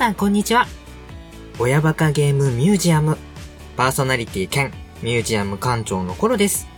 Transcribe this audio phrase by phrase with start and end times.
[0.00, 0.66] さんこんにちは。
[1.58, 3.18] 親バカゲームミュージアム、
[3.76, 4.72] パーソナリティ兼
[5.02, 6.68] ミュージアム館長の頃です。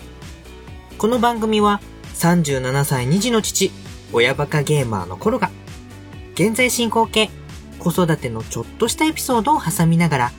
[0.99, 1.81] この番組は
[2.15, 3.71] 37歳2児の父、
[4.13, 5.53] 親バカゲーマーの頃が、
[6.35, 7.31] 現在進行形、
[7.79, 10.33] 子育てのちょっとしたエピソードを挟みながら、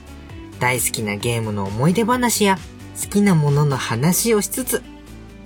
[0.60, 2.58] 大好きなゲームの思い出話や
[3.02, 4.82] 好きなものの話をしつつ、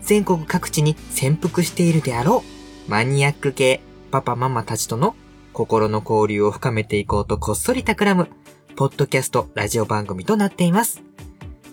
[0.03, 2.43] 全国各地に潜伏しているであろ
[2.89, 3.81] う、マニアック系
[4.11, 5.15] パパママたちとの
[5.59, 8.29] 心の交流を深めていこうとこっそり企む、
[8.77, 11.03] ポッドキャストラジオ番組となっています。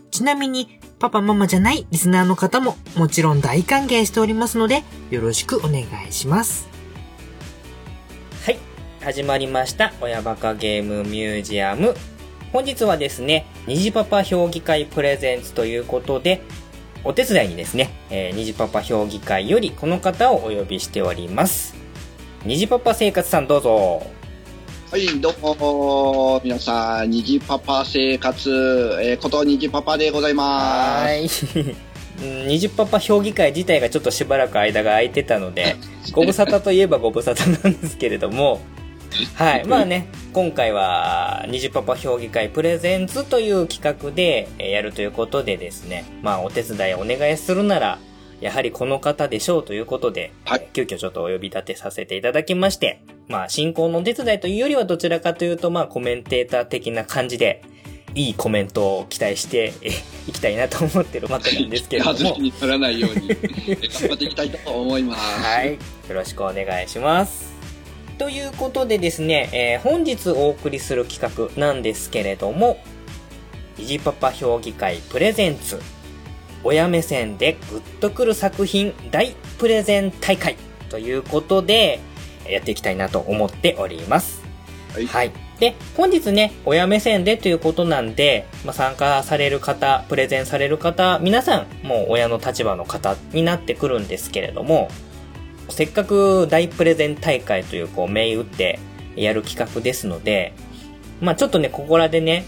[0.10, 6.68] ちなみに、パパママじゃないリスナーの方ももちろん大歓迎しておりますので、よろしくお願いします。
[8.44, 8.58] はい、
[9.02, 9.94] 始まりました。
[10.02, 11.94] 親バカゲームミュージアム。
[12.52, 16.42] 本日はですね、虹パパ評議会プレゼンツということで、
[17.04, 21.85] お手伝いにですね、えー、虹パパ評議会よりこの方をお呼びしております。
[22.46, 24.04] 虹パパ生活さんどうぞ。
[24.92, 31.48] はい、どうも、皆さん、虹パパ生活、えー、こと虹パパでございます。
[31.48, 31.76] はい。
[32.48, 35.76] 虹パパ評議会自体がちょっとしばらく間が空いてたので、
[36.12, 38.62] ご無沙汰といえばご無沙汰なんですけれども、
[39.34, 39.66] はい。
[39.66, 47.98] まあね、今回は、虹パパ評議会プレゼンツという企画でやるということでですね、まあお手伝いお願いするなら、
[48.42, 57.64] やはりこの方でしょうということで、はい、急遽ちょっとお呼び立てさせていただきまして、まあ進行のお手伝いというよりはどちらかというと、まあコメンテーター的な感じで、
[58.16, 59.74] いいコメントを期待して
[60.28, 62.18] いきたいなと思ってるわけなんですけれども。
[62.18, 65.44] 外に取らないように頑張っていきたいと思います。
[65.44, 65.74] はい。
[65.74, 67.54] よろしくお願いします。
[68.18, 72.78] ということでですね、えー、本日お送りする企画なんですけれども、
[73.78, 75.82] いじパパ評議会プレゼンツ、
[76.66, 80.58] 親目線でグッとくる作品大プレゼン大会
[80.90, 82.00] ということで、
[82.50, 84.44] やっていきたいなと思っております。
[84.94, 85.06] はい。
[85.08, 85.32] はい。
[85.60, 94.90] で、本日ね、親目線でということなんで、まあ、参加される方、プレゼンされる方、皆さん、もう親の立場の方になってくるんですけれども、
[95.70, 98.80] せっかく大プレゼン大会というこう銘打って
[99.16, 100.54] やる企画ですので、
[101.22, 102.46] まあちょっとね、ここらでね、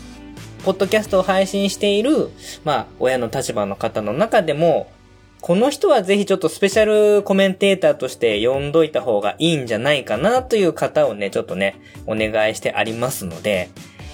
[0.67, 2.29] ポッドキャストを配信している、
[2.65, 4.91] まあ親の立場の方の中でも、
[5.39, 13.69] この人はぜひちょっとスペシャルコメンテーターとして呼んどいた方がいいんじゃないかなという方をね、ちょっとね、お願いしてありますので、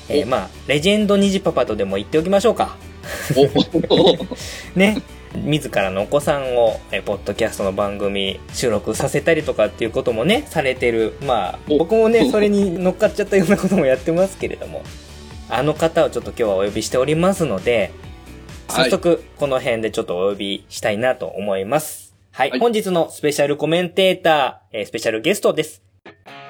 [0.10, 2.78] えー、まあ、レジェンド虹パパとでも言っておきましょうか。
[4.76, 5.02] ね。
[5.36, 11.16] 自らのお子さんを、えポッドキャストの番組収録させたりとかっていうこともね、されてる。
[11.26, 14.84] まあ、僕もね、それに乗っかっちゃったようなこともやってますけれども、
[15.56, 17.92] あの方をちょっと今日はお呼びしておりますので、
[18.70, 22.16] 早速、この辺でちょっとお呼びしたいなと思います。
[22.32, 25.84] はい、はい、本日のスペシャルコメンテーター、えスペシャルゲストです。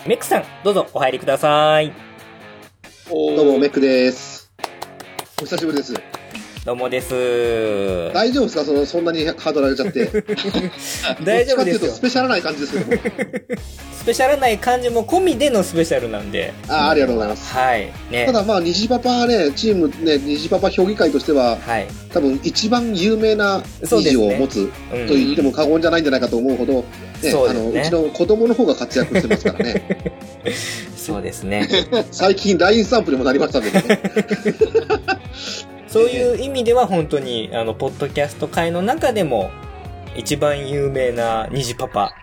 [0.08, 1.92] メックさん、どうぞお入りください。
[3.10, 4.50] どうも、メックです。
[5.42, 6.23] お久しぶりです。
[6.66, 7.14] どうもです。
[8.14, 8.64] 大丈夫ですか？
[8.64, 10.24] その、そんなにハードル上げちゃって。
[11.26, 11.92] 大丈夫ですよ。
[11.92, 13.02] スペシャルない感じですけども。
[14.00, 16.54] スペシャルない感じも込みでのスペシャルなんで。
[16.70, 17.54] あありがとうございます。
[17.54, 17.92] はい。
[18.10, 18.26] ね。
[18.26, 21.88] ただまあ、虹パパね、チームね、虹パパ評議会としては、はい。
[22.14, 24.68] 多分一番有名な虹を持つ、
[25.10, 26.84] と言っても過言じゃないんじゃないかと思うほど、ね、
[27.24, 30.14] ねあの、うちの子供の方が活躍してますからね。
[30.96, 31.68] そうですね。
[32.12, 34.02] 最近 LINE スタンプにもなりましたんでね。
[35.94, 39.52] そういう意味では本当に、あの、ポッドキャスト界の中でも、
[40.16, 42.16] 一番有名な虹パパ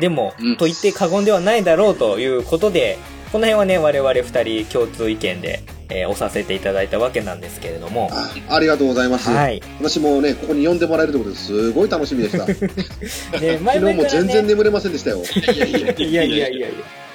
[0.00, 2.98] でも、うん、と言って過言ではないだろうということで、
[3.30, 8.08] この辺はね、我々二人共通意見で、えー、押させていただいたわけなんですけれども。
[8.10, 9.30] あありがとうございます。
[9.30, 9.62] はい。
[9.78, 12.44] 私もね、ここに呼んでもらえるということですごい楽しみでした。
[13.38, 15.18] ね、前々、ね、昨日も全然眠れませんでしたよ。
[15.18, 15.64] いや
[15.94, 16.68] いやいやいや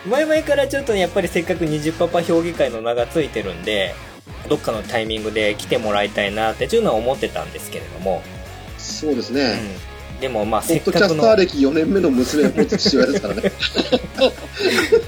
[0.09, 3.93] 前々からちょっとね、やっぱりせっかく虹パパ評議会の名がついてるんで、
[4.49, 8.21] どっかのタイミングで来てもらいたいなっていうのは思ってたんですけれども。
[8.77, 9.59] そうですね。
[10.13, 10.99] うん、でもまあせっかくの。
[11.01, 13.51] ポッドキャスター歴4年目の娘を持つ父親ですからね。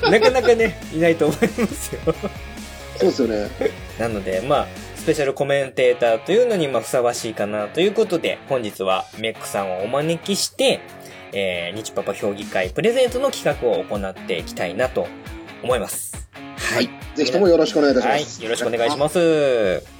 [0.11, 1.99] なかなかね、いないと思いますよ。
[2.97, 3.49] そうですよね。
[3.97, 10.81] なので、まあ、スペシャルコメンテーターというのにまあふさわしいかなということで、本日はメックさんをお招きして、
[11.31, 15.07] えー、日パパ評議会プレゼントの企画を行っていきたいなと
[15.63, 16.29] 思います。
[16.69, 16.89] はい。
[17.15, 18.39] ぜひともよろしくお願いいたします。
[18.39, 18.43] はい。
[18.43, 19.98] よろしくお願いします。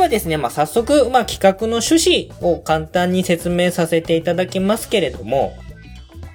[0.00, 5.56] はですね、まあ、早速、まあ、企画の趣旨を簡単に説明させていただきますけれども、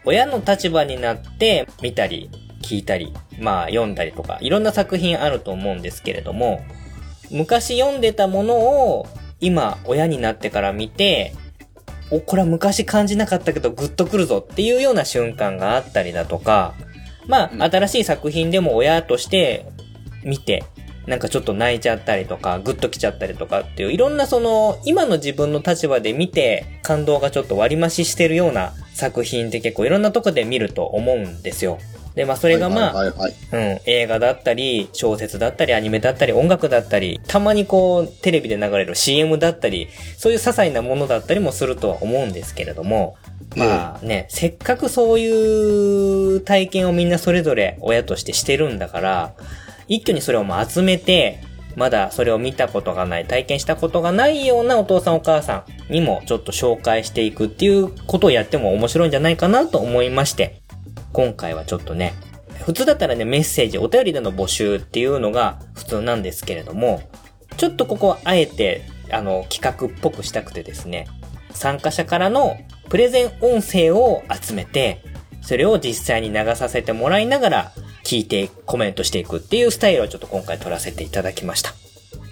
[0.06, 2.30] 親の立場になって見たり、
[2.62, 6.64] 聞いたり、まあ、読んだりとか、いろんな作品あると思うんですけれども、
[7.32, 9.08] 昔読んでたものを、
[9.40, 11.34] 今、親になってから見て、
[12.12, 16.74] お、これは昔感じなかったけどグッとくるぞっていうような瞬間があったりだとか、
[17.28, 19.66] まあ、新しい作品でも親として
[20.24, 20.64] 見て、
[21.08, 31.80] なんかちょっと泣いちゃったりとか、グッと来ちゃったりとかっていう、いろんなその、今の自分の立場で見て、感動がちょっと割増ししてるような作品って結構いろんなとこで見ると思うんですよ。
[32.16, 43.18] で、まあそれがまあ、うん、映画だったり、小説だったり、アニメだったり、音楽だったり、たまにこう、テレビで流れる CM だったり、そういう些細なものだったりもするとは思うんですけれども、
[43.56, 49.34] まあね、せっかくそういう体験をみんなそれぞれ親としてしてるんだから、
[49.88, 51.42] 一挙にそれを集めて、
[51.76, 60.62] まだそれを見たことがない、体験したことがないようなお父さんお母さんにもちょっと紹介していくっていうことをやっても面白いんじゃないかなと思いまして、
[61.12, 62.14] 今回はちょっとね、
[62.66, 67.02] 普通だったらね、メッセージ、お便りでの募集っていうのが普通なんですけれども、
[67.58, 71.08] ちょっとここはあえて、あの、企画っぽくしたくてですね、
[71.52, 72.58] 参加者からの
[72.90, 75.02] プレゼン音声を集めて、
[75.42, 77.72] それを実際に流させてもらいながら、
[78.06, 81.74] 聞いてコメントしていくっていうスタイルをちょっと今回取らせていただきました。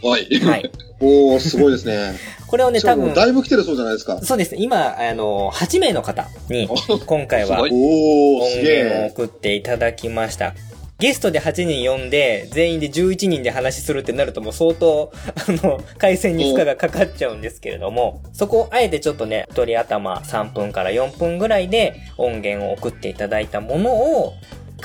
[0.08, 0.40] はい。
[0.40, 0.72] はい。
[1.02, 2.14] おー、すごいですね。
[2.48, 3.14] これをね、多分。
[3.14, 4.22] だいぶ来てるそうじゃないですか。
[4.22, 4.58] そうですね。
[4.62, 6.70] 今、あの、8名の方に、
[7.06, 10.54] 今回は、音源を送っていただきました。
[11.00, 24.34] ゲストで8人呼んで、全員で11人で話するってなるともう相当、 あの、回線に負荷がかかっちゃうんですけれども、そこをあえてちょっとね、一人頭3分から4分ぐらいで音源を送っていただいたものを、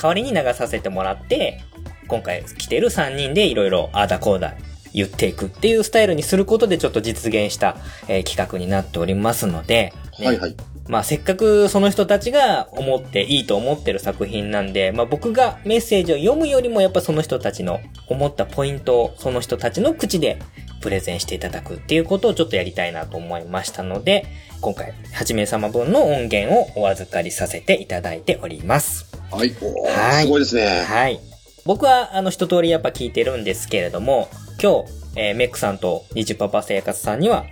[0.01, 1.61] 代わりに流させてもらって、
[2.07, 4.55] 今回来てる3人でいろいろあーだこーだ
[4.93, 10.55] 言っていくっていうスタイルにすることでちょっと実現した、えー、企画になっておりますので、ね、はいはい。
[10.87, 20.39] まあせっかくその人たちが思っていいと思ってる作品なんで、まあ僕がメッセージを読むよりもやっぱその人たちの思ったポイントをその人たちの口で
[20.81, 24.25] プレゼンしていただくっていうことをちょっとやりたいなと思いましたので、
[24.61, 29.08] 今回8名様分の音源をお預かりさせていただいております。
[29.31, 29.49] はい。
[29.49, 30.23] はい。
[30.23, 30.83] すごいですね。
[30.83, 31.19] はい。
[31.65, 34.29] 僕は、あの、一通りやっぱ聞いてるんですけれども、
[34.61, 37.45] 今日、えー、メックさんとニジパパ生活さんには、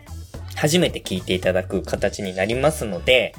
[0.55, 3.35] 初めて聞いていただく形になりますので、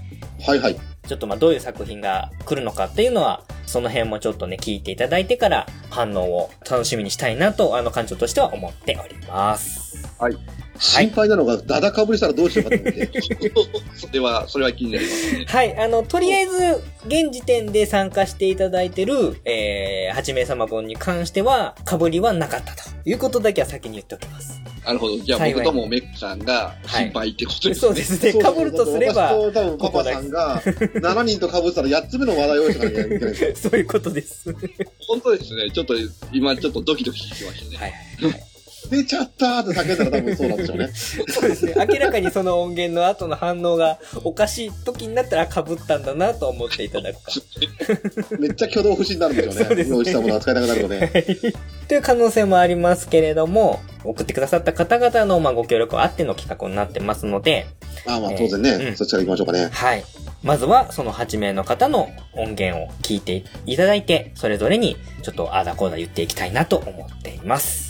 [0.47, 0.77] はいはい。
[1.09, 10.07] ちょっとまあどういう作品が来るのかっていうのは、その辺もちょっとね、聞いていただいてから反応を楽しみにしたいなと、あの、館長としては思っております。
[10.19, 10.39] はい。
[10.79, 13.11] 心配なのが、だだかぶりしたらどうしようかと思って。
[13.97, 15.45] それは、それは気になりますね。
[15.47, 15.77] はい。
[15.77, 16.53] あの、とりあえず、
[17.07, 24.61] 現時点で参加していただいてる、えー、8名様分に関しては、かぶりはなかったということだけは先に言っておきます。
[24.85, 25.19] なるほど。
[25.19, 27.89] じゃあ僕ともメックさんが心配ってことですね。
[27.89, 28.43] はい、そうですね。
[28.43, 29.35] かぶるとすれば。
[29.35, 33.35] 私と多分パパさんが7人とかぶったら8つ目の話題を用意しなきゃいけない。
[33.55, 34.51] そういうことです。
[35.07, 35.71] 本当ですね。
[35.71, 35.95] ちょっと
[36.33, 37.77] 今ちょっとドキドキしてましたね。
[37.77, 38.48] はい、はい
[38.91, 40.89] 出ちゃったって叫んだら多分そうなんでしょうね。
[40.95, 41.75] そうですね。
[41.77, 47.33] 明らかにその音源の後の反応がおかしい時になったら被ったんだなと思っていただくか。
[48.39, 49.67] めっちゃ挙動不審になるんでしょうね。
[49.71, 51.11] うね用意したもの扱えなくなるので、ね。
[51.89, 57.67] という可能性もありますけれども、送ってくださった方々のまあご協力あっての企画になってますので。
[58.07, 59.69] ああまあ当然ね、えーうん、そちら行きましょうかね。
[59.71, 60.05] はい。
[60.43, 67.88] まずはその8名の方の音源を聞いていただいて、それぞれにちょっとああだこうだ言っていきたいなと思っています。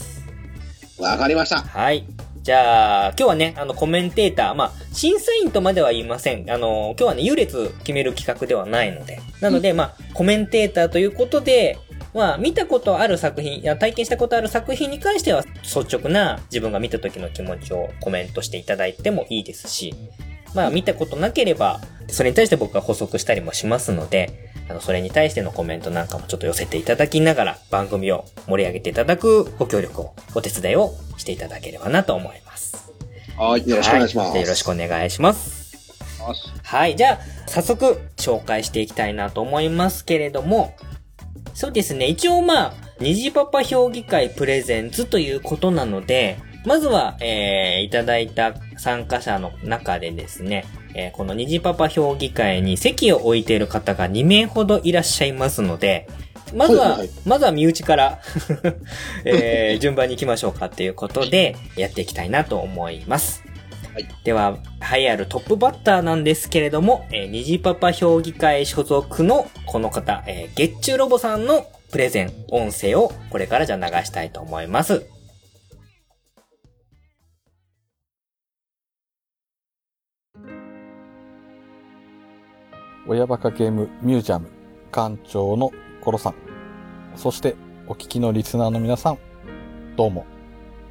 [0.99, 1.61] わかりました。
[1.61, 2.05] はい。
[2.43, 6.51] じゃあ、今日はね、あの、コメンテーター、まあ、審査員とまでは言いません。
[6.51, 9.21] あの、今日はね、優劣決める企画ではないので。
[9.41, 11.79] なので、まあ、コメンテーターということで、
[12.15, 19.95] まあ、見たことある作品、や体験したことある作品に関しては、率直な自分が見た時の気持ちをコメントしていただいてもいいですし、
[20.55, 32.93] まあ、見たことなければ、それに対して僕が補足したりもしますので、あの、それに対してのコメントなんかもちょっと寄せていただきながら、番組を盛り上げていただくご協力を、お手伝いをしていただければなと思います。
[33.37, 34.39] はい、よろしくお願いします。
[34.39, 35.69] よろしくお願いします。
[36.65, 40.75] はい、じゃあ、早速、紹介していきたいなと思いますけれども、
[41.55, 50.65] そうですね、一応まあ、虹パパ評議会プレゼンツということなので、まずは、えー、いただいた参加者の中でですね、
[50.99, 56.09] えー、この虹パパ評議会に席を置いている方が2名ほどいらっしゃいますので、
[56.53, 58.19] まずは、はいはい、まずは身内から
[59.25, 63.45] えー、順番に行きましょうかっていうことで、やっていきたいなと思います。
[63.95, 64.59] はい、では、
[64.93, 75.07] 栄えあるトップバッターなんですけれども、えー、虹パパ評議会所属のこの方、えー、月中ロボさんのプレゼン、音声をこれからじゃ流したいと思います。
[83.11, 84.51] 親バカゲームミュージアム
[84.93, 85.73] 館長の
[86.03, 86.35] コロさん、
[87.17, 89.19] そしてお聞きのリスナーの皆さん、
[89.97, 90.27] どうも、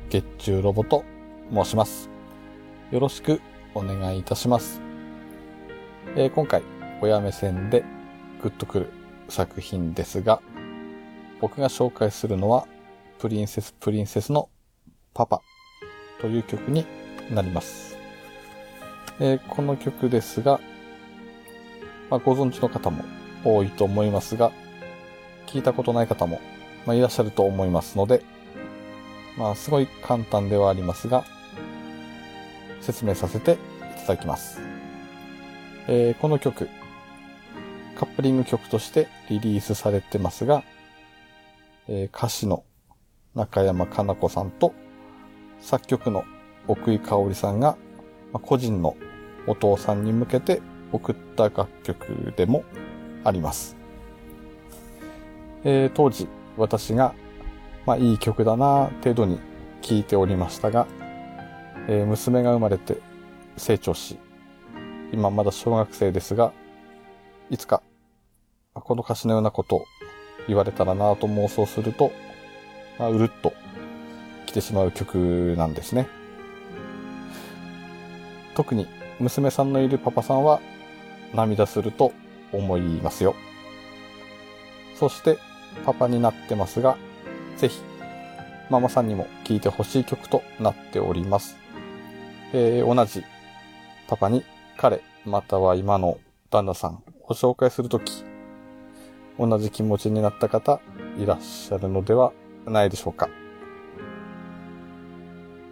[0.09, 1.05] 月中ロボと
[1.53, 2.09] 申します。
[2.89, 3.39] よろしく
[3.75, 4.81] お願いいたします。
[6.15, 6.63] えー、今回、
[7.03, 7.85] 親目線で
[8.41, 8.89] グッとくる
[9.29, 10.41] 作品ですが、
[11.39, 12.67] 僕が紹介するのは、
[13.19, 14.49] プリンセスプリンセスの
[15.13, 15.43] パパ
[16.19, 16.83] という曲に
[17.29, 17.95] なります。
[19.19, 20.59] えー、この曲ですが、
[22.09, 23.03] まあ、ご存知の方も
[23.43, 24.51] 多いと思いますが、
[25.45, 26.41] 聞いたことない方も、
[26.85, 28.23] まあ、いらっしゃると思いますので、
[29.37, 31.25] まあ、すごい簡単ではありますが、
[32.81, 34.61] 説明させていただきます。
[35.87, 36.69] えー、この曲、
[37.97, 40.63] カップリング曲としてリリースされてますが、
[41.87, 42.63] えー、歌詞の
[43.35, 44.73] 中山かな子さんと
[45.59, 46.25] 作曲の
[46.67, 47.77] 奥井香織さんが、
[48.33, 48.95] まあ、個人の
[49.47, 50.61] お父さんに向けて
[50.91, 52.63] 送った楽曲でも
[53.23, 53.75] あります。
[55.63, 56.27] えー、当時
[56.57, 57.13] 私が、
[57.85, 59.39] まあいい曲だな程度に
[59.81, 60.87] 聴いておりましたが、
[61.87, 62.97] えー、娘が生まれて
[63.57, 64.17] 成長し、
[65.11, 66.51] 今まだ小学生ですが、
[67.49, 67.81] いつか、
[68.73, 69.85] この歌詞のようなことを
[70.47, 72.11] 言われたらなと妄想すると、
[72.99, 73.53] まあ、うるっと
[74.45, 76.07] 来てしまう曲なんですね。
[78.55, 78.87] 特に
[79.19, 80.59] 娘さんのいるパパさんは
[81.33, 82.13] 涙すると
[82.51, 83.35] 思いますよ。
[84.95, 85.37] そして
[85.85, 86.97] パパになってますが、
[87.57, 87.79] ぜひ
[88.69, 91.57] ママさんにも聴いてほしい曲となっております。
[92.53, 93.23] えー、同じ
[94.07, 94.43] パパに
[94.77, 96.17] 彼、または今の
[96.49, 98.23] 旦那さんを紹介するとき、
[99.37, 100.79] 同じ気持ちになった方
[101.17, 102.33] いらっしゃるのでは
[102.65, 103.29] ないでしょうか。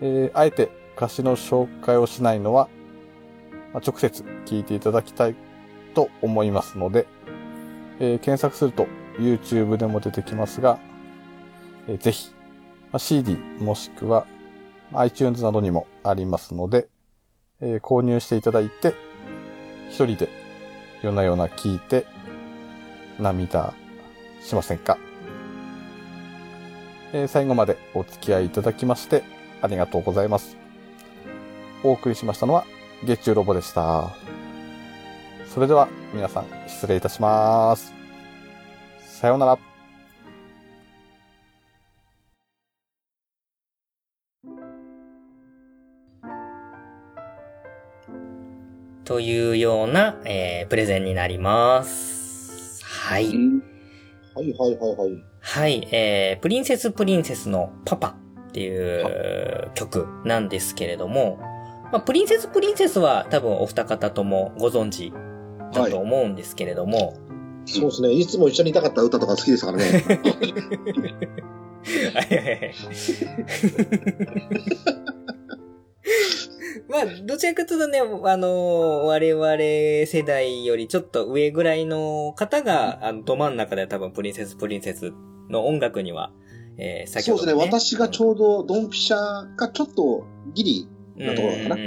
[0.02, 2.70] えー、あえて歌詞の紹介をしないのは、
[3.74, 5.36] まあ、直接聞いていただきたい
[5.96, 7.08] と思いますので、
[8.00, 8.88] えー、検索すると
[9.18, 10.78] YouTube でも出てきますが、
[11.88, 12.30] えー、ぜひ、
[12.92, 14.28] まあ、CD もしくは
[14.94, 16.88] iTunes などにもありますので、
[17.62, 18.94] えー、購入していただいて、
[19.90, 20.30] 一人で
[21.02, 22.06] 夜な夜な聞いて
[23.20, 23.74] 涙
[24.42, 24.98] しませんか、
[27.14, 29.24] えー、最後までお付き合いいただきまして
[29.62, 30.58] ありがとうございます。
[31.84, 32.66] お送りしましたのは
[33.04, 34.25] 月中ロボでした。
[35.56, 37.94] それでは皆さん失礼いたします。
[39.00, 39.58] さようなら。
[49.06, 52.84] というような、えー、プレゼンになります。
[52.84, 53.28] はい。
[53.28, 55.24] はいはいはいはい。
[55.40, 58.18] はい、えー、プリンセスプリンセスのパパ
[58.50, 61.38] っていう曲なんですけれども、
[61.94, 65.14] まあ、プリンセスプリンセスは多分お二方ともご存知
[65.72, 67.16] だと思うんですけれども、はい、
[67.66, 68.12] そうですね。
[68.12, 69.86] いつも一緒にいたかった歌とか好きですからね。
[72.14, 72.74] はいはいはい。
[76.88, 79.58] まあ、どちらかというとね、あの、我々
[80.06, 85.12] 世代よりちょっと上ぐらいの方が、あの、ど真ん中で多分プリンセスプリンセス
[85.50, 86.32] の音楽には、
[86.78, 87.80] えー、先ほど、ね、そうですね。
[87.80, 91.76] 私がちょうどドンピシャがちょっとギリなところかな。
[91.76, 91.84] はい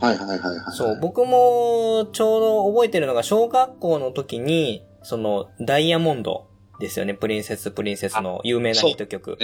[0.00, 0.76] はいはいはい。
[0.76, 6.46] そう、僕もちょうど覚えてるのが小学校の時に、その、ダイヤモンド
[6.80, 7.14] ですよね。
[7.14, 9.38] プリンセスプリンセスの有名なヒット曲。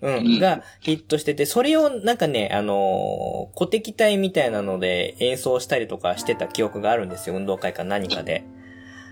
[0.00, 7.34] うん、がヒットしてて、それをなんかね、あのー、古敵隊みたいなので演奏したりとかしてた記憶があるんですよ。
[7.34, 8.44] 運動会か何かで。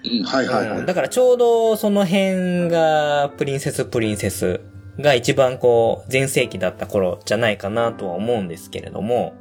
[0.05, 4.61] うん、はいはいはい、だからちょうどその辺が、プリンセスプリンセス
[4.99, 9.35] が一番こう、全盛期だった頃じゃないかなとは思うんですけれども。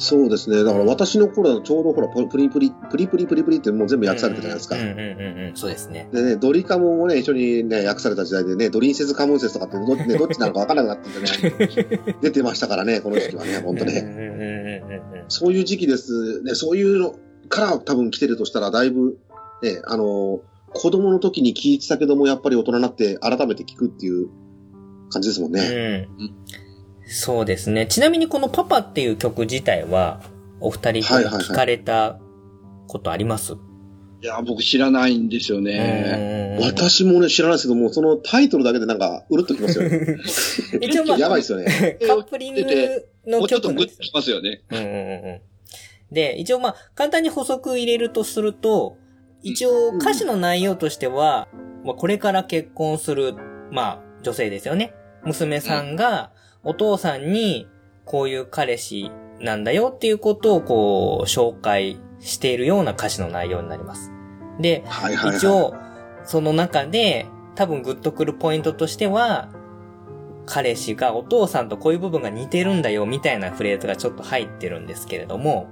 [0.00, 0.64] そうですね。
[0.64, 4.76] だから私の頃はちょうどほら、プリプリ、プリプリプリプリってもう全部訳されてたじゃないですか。
[4.76, 5.56] うんうんうんうん。
[5.56, 6.08] そうですね。
[6.10, 14.82] でね、ドリカムもね、一緒にね、訳された時代でね、ドリンセスカムンセスとかってど,、ね、 どっちなのか分からなくなってね、出てましたからね、この時期はね、本当ね。
[15.28, 16.42] そういう時期です。
[16.44, 17.14] ね、そういうの
[17.50, 19.18] から多分来てるとしたら、だいぶ、
[19.62, 20.40] ね、あの、
[20.72, 24.28] 子供の時に聞いてたけども、やっぱり大人になって改めて聞くっていう
[25.10, 26.08] 感じですもんね。
[26.18, 26.34] うん。
[27.06, 27.86] そうですね。
[27.86, 30.22] ちなみにこのパパっていう曲自体は、
[30.60, 32.18] お二人と聞かれた
[32.86, 33.74] ことあります、はいはいは
[34.20, 36.58] い、いや、僕知らないんですよね。
[36.60, 40.18] 私もね、知らないですけども、そのタイトルだけでなんか、うるっときますよね。
[40.80, 41.98] 一応まあ、やばいですよね。
[42.06, 42.62] カップリング
[43.26, 44.62] の曲ちょっとグッときますよね。
[44.70, 44.86] うんうんう
[46.10, 46.14] ん。
[46.14, 48.96] で、一応まあ、簡単に補足入れるとすると、
[49.42, 51.48] 一応歌詞の内容としては、
[51.84, 53.34] まあ、これから結婚する、
[53.70, 54.92] まあ、女性ですよね。
[55.24, 56.30] 娘さんが
[56.62, 57.68] お父さんに
[58.04, 59.10] こういう彼氏
[59.40, 64.12] なんだよっていうことをこう紹介しているような歌詞の内容になります。
[64.60, 65.74] で、はいはいはい、一応、
[66.24, 69.48] その中で、多分グッとくるポイントとしては、
[70.46, 75.68] 彼氏がお父さんとこういう部分が似てるんだよみたいなフレーズがちょっと入ってるんですけれども、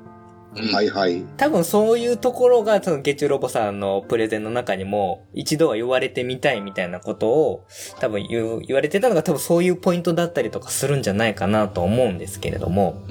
[0.56, 1.22] はいはい。
[1.36, 7.66] 多分そういうところが、そのゲチュロボさんのプレゼンの中にも、一度は言われてみたいみたいなことを、
[8.00, 13.02] 多分言う、言われてたのが多分そういうポイントだったりとかするんじゃないかなと思うんですけれども。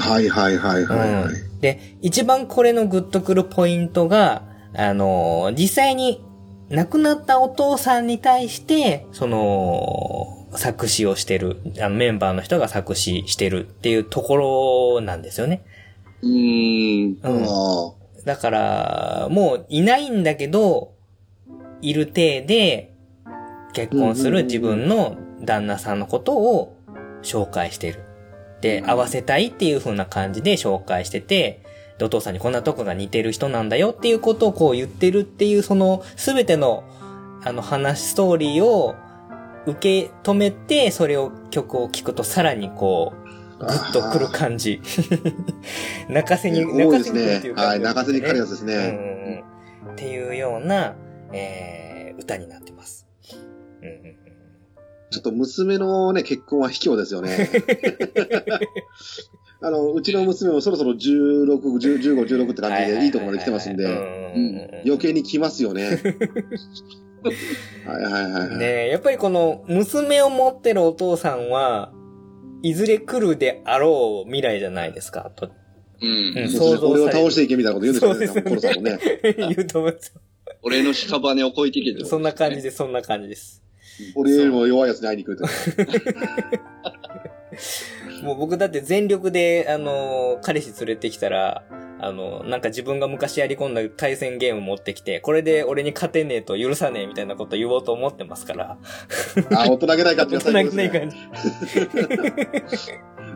[0.00, 1.60] はいはいはいはい、はい、うん。
[1.60, 4.42] で、一番これのグッとくるポイントが、
[4.74, 6.24] あの、実際に
[6.70, 15.62] 亡くなったお父さんに対して、その、作詞をしてる、あのメンバーの人が作詞してるっていうところなんですよね。
[16.22, 17.18] うん。
[17.22, 17.46] うん。
[18.24, 20.94] だから、もういないんだけど、
[21.80, 22.94] いる体で、
[23.72, 26.76] 結婚する自分の旦那さんのことを
[27.22, 28.00] 紹介してる。
[28.60, 31.62] で、合わせたいっていう風な感じで紹介してて、
[32.00, 36.84] お父さんにこんなとこが似てる人なんだよっていうことをこう言ってるっていう、その、すべての、
[37.44, 38.94] あの話、ストーリーを
[39.66, 43.27] 受け止めて、それを曲を聴くとさらにこう、
[43.58, 44.80] グッとくる感じ。
[46.08, 49.44] 泣かせに、泣かせにくるっていう感じ、ね、はい、泣かせにくるやつですね。
[49.86, 50.96] うん、っていうような、
[51.32, 53.06] えー、歌になってます。
[53.82, 54.18] うんうん
[55.10, 57.48] ちょっと娘のね、結婚は卑怯ですよね。
[59.60, 63.86] あの、うちの娘もそろそろ16、15、16って感じでいいところまで来てますんで、
[64.84, 65.88] 余計に来ますよね。
[67.86, 68.58] はいはいはい。
[68.58, 71.92] ねやっぱりこの娘を持ってるお父さんは、
[72.62, 75.50] いずれ来るであろう未来じゃないですか、と。
[76.00, 76.38] うん。
[76.38, 78.96] うん、想像俺を倒していけみたいなこと言うんですよね、そうですよね。
[78.96, 80.14] ね言うと思います。
[80.62, 83.62] 俺の屍を越えていけて、そんな感じです、そんな感じです。
[84.14, 85.38] 俺よりも弱い奴に会いに来る
[88.22, 91.64] もう僕だって全力で、あのー、彼氏連れてきたら、
[92.00, 98.78] あの、なんか自分が昔やり込んだ対戦ゲーム持ってきて、これで俺に勝てねえと許さねえみたいなこと言おうと思ってますから。
[99.56, 101.16] あ、大人げない感じが大人げない感じ。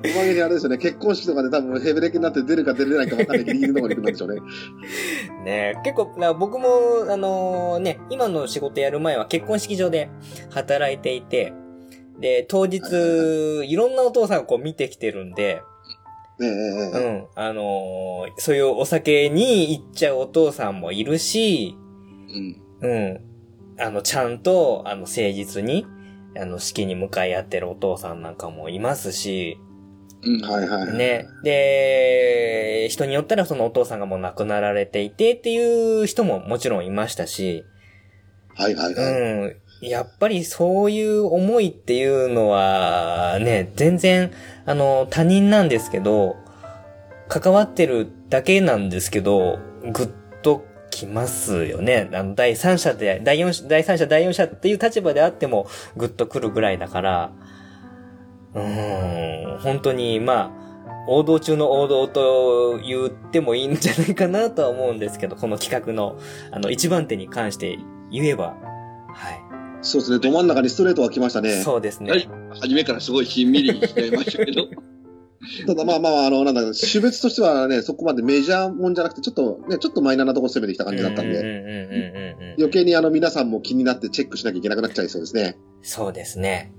[0.04, 4.40] おまけにあれですよね、結婚式とかで多分ヘベレケになって出るか出れないか分かんないギリギリのところに行くんでしょうね。
[5.44, 10.10] ね結構、僕も、あのー、ね、今の仕事やる前は結婚式場で
[10.50, 11.52] 働いていて、
[12.20, 12.80] で、当日、
[13.64, 15.62] いろんなお父さんをこう見てきてるんで、
[16.38, 17.26] うん。
[17.34, 21.76] あのー、そういうお酒に行っちゃうお父さんもいるし、
[22.82, 22.90] うん。
[22.90, 23.20] うん。
[23.78, 25.86] あの、ちゃんと、あの、誠実に、
[26.36, 29.58] あの、式に向かい合ってるお父さんなんかもいますし、
[30.24, 30.96] うん、はいはい。
[30.96, 31.26] ね。
[31.42, 37.64] で、人によったらそのお父さんがもう亡くなられていてっていう人ももちろんいましたし、
[38.54, 39.04] はいはいはい。
[39.04, 39.88] うん。
[39.88, 44.30] やっぱりそういう思いっていうのは、ね、全然、
[44.64, 46.36] あの、他人なんですけど、
[47.28, 49.58] 関わってるだけなんですけど、
[49.92, 50.08] ぐっ
[50.42, 52.10] ときますよね。
[52.12, 57.32] あの、第三者で、第四、第三者、第四者っていう立場であっても、ぐっと来るぐらいだから、
[58.54, 60.62] うーん、本当に、まあ、
[61.08, 66.18] 王道中の王道と言ってもいいんじゃないかなとは思うんですけど、この企画の、
[66.50, 67.78] あの、一番手に関して
[68.10, 68.54] 言えば、
[69.82, 71.62] そうですね、ど真ん中にストレートが来ましたね。
[71.62, 72.10] そうですね。
[72.10, 72.28] はい。
[72.60, 74.68] 初めからすごいしんみりしちゃいましたけど。
[75.66, 85.56] ただまあまあ、あの、なんだ、種別としてはね、そこまでメジャーもんじゃなくて、ちょっとね、ちょっとマイナーなところ攻めてきた感じだったんで、余計にあの皆さんも気になってチェックしなきゃいけなくなっちゃいそうですね。
[85.82, 86.72] そうですね。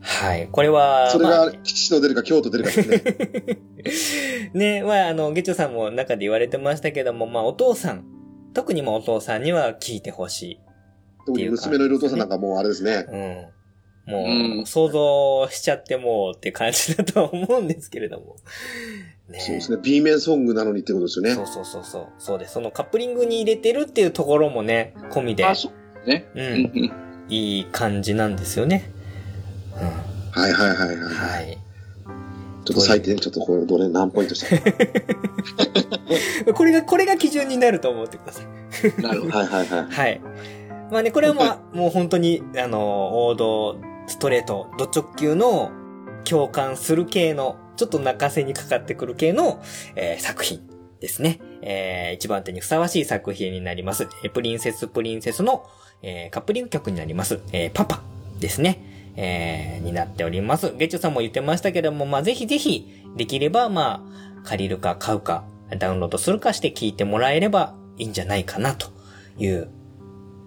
[0.00, 0.48] はい。
[0.50, 1.10] これは。
[1.10, 3.58] それが、吉と出るか京都出るかですね。
[4.80, 8.04] ね、まあ、あの、ゲチョさんも中で言われてましたけども、まあ、お父さん、
[8.54, 10.60] 特にもお父さんには聞いてほしい。
[11.26, 13.06] 特に娘のいるお父さんなんかもうあれですね。
[13.08, 14.12] うん。
[14.12, 18.36] もう、想像しちゃってもうって感じだとは思うんですけれども。
[19.28, 19.78] ね、そうですね。
[19.82, 21.34] B 面ソングなのにってことですよね。
[21.34, 22.06] そうそうそうそう。
[22.18, 22.52] そうです。
[22.52, 25.44] そのカップリングに入れてるっていうところもね、込みで。
[25.44, 25.70] あ、そ
[26.04, 26.28] うね。
[26.36, 26.92] うん。
[27.28, 28.88] いい感じなんですよね。
[29.74, 30.40] うん。
[30.40, 30.96] はいはいはいはい。
[30.96, 31.58] はい。
[32.64, 34.56] ちょっと採点、ちょっとこれ、どれ何ポイントした？
[36.54, 38.46] これが、これが基準になると思ってください。
[39.02, 39.32] なるほど。
[39.38, 39.84] はいはいはい。
[39.84, 40.20] はい。
[40.90, 45.72] まあね、これはまあ、もう本当に、あの、王道、ストレート、ド直球の
[46.24, 49.60] 共感する系の、ちょっと泣かせにかかってくる系の、
[49.96, 50.60] えー、作品
[51.00, 51.40] ですね。
[51.62, 54.08] えー、一番手にふさわしい作品になります。
[54.22, 55.66] えプリンセスプリンセスの、
[56.02, 57.40] えー、カップリング曲になります。
[57.52, 58.02] えー、パパ
[58.38, 59.12] ですね。
[59.16, 60.72] えー、になっております。
[60.76, 64.06] ゲッチョさんも言ってましたけども、まあ、ぜひぜひ、できれば、ま
[64.44, 65.44] あ、借りるか買うか、
[65.78, 68.88] ダウンロードするかして聞いてもらえればいいんじゃないかなと
[69.38, 69.68] いう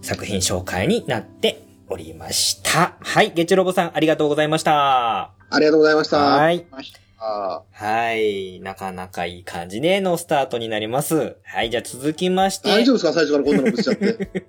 [0.02, 2.96] 作品紹介になっておりました。
[3.00, 3.32] はい。
[3.34, 5.32] ゲッチュロボさん、ありがとうございました。
[5.52, 6.18] ありがとうございました。
[6.20, 6.66] はい。
[7.18, 8.60] はい。
[8.62, 11.36] なかなかいい感じでのスタートになります。
[11.44, 11.70] はい。
[11.70, 12.70] じゃあ続きまして。
[12.70, 13.14] 大丈夫ですか？
[13.14, 14.46] 最初からこんなのぶつちゃって。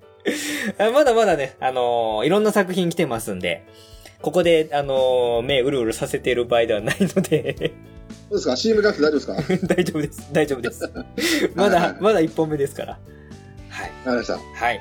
[0.92, 3.64] まだまだね、あのー、いろんな作品来てますんで、
[4.20, 7.72] ここで、あのー、目うるうるさせている場合ではないので
[8.28, 9.66] そうですか ?CM なくて大丈夫ですか？
[9.74, 10.28] 大丈夫です。
[10.32, 11.50] 大丈夫です。
[11.54, 12.98] まだ、はいはい、まだ1本目ですから。
[13.70, 13.88] はい。
[13.88, 14.34] わかりました。
[14.38, 14.80] はい。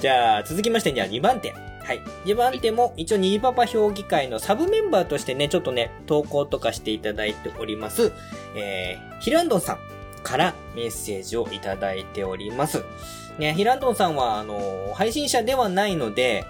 [0.00, 1.52] じゃあ、続きまして、じゃあ2番手。
[1.52, 2.02] はい。
[2.24, 8.12] 2番手も、一応、ニジパパ評議会のサブメンバーとしてね、ちょっとね、投稿とかしていただいております。
[8.54, 9.78] えー、ヒランドンさん
[10.22, 12.84] からメッセージをいただいております。
[13.38, 16.44] ね、ヒランドンさんは、あの、配信者ではないので、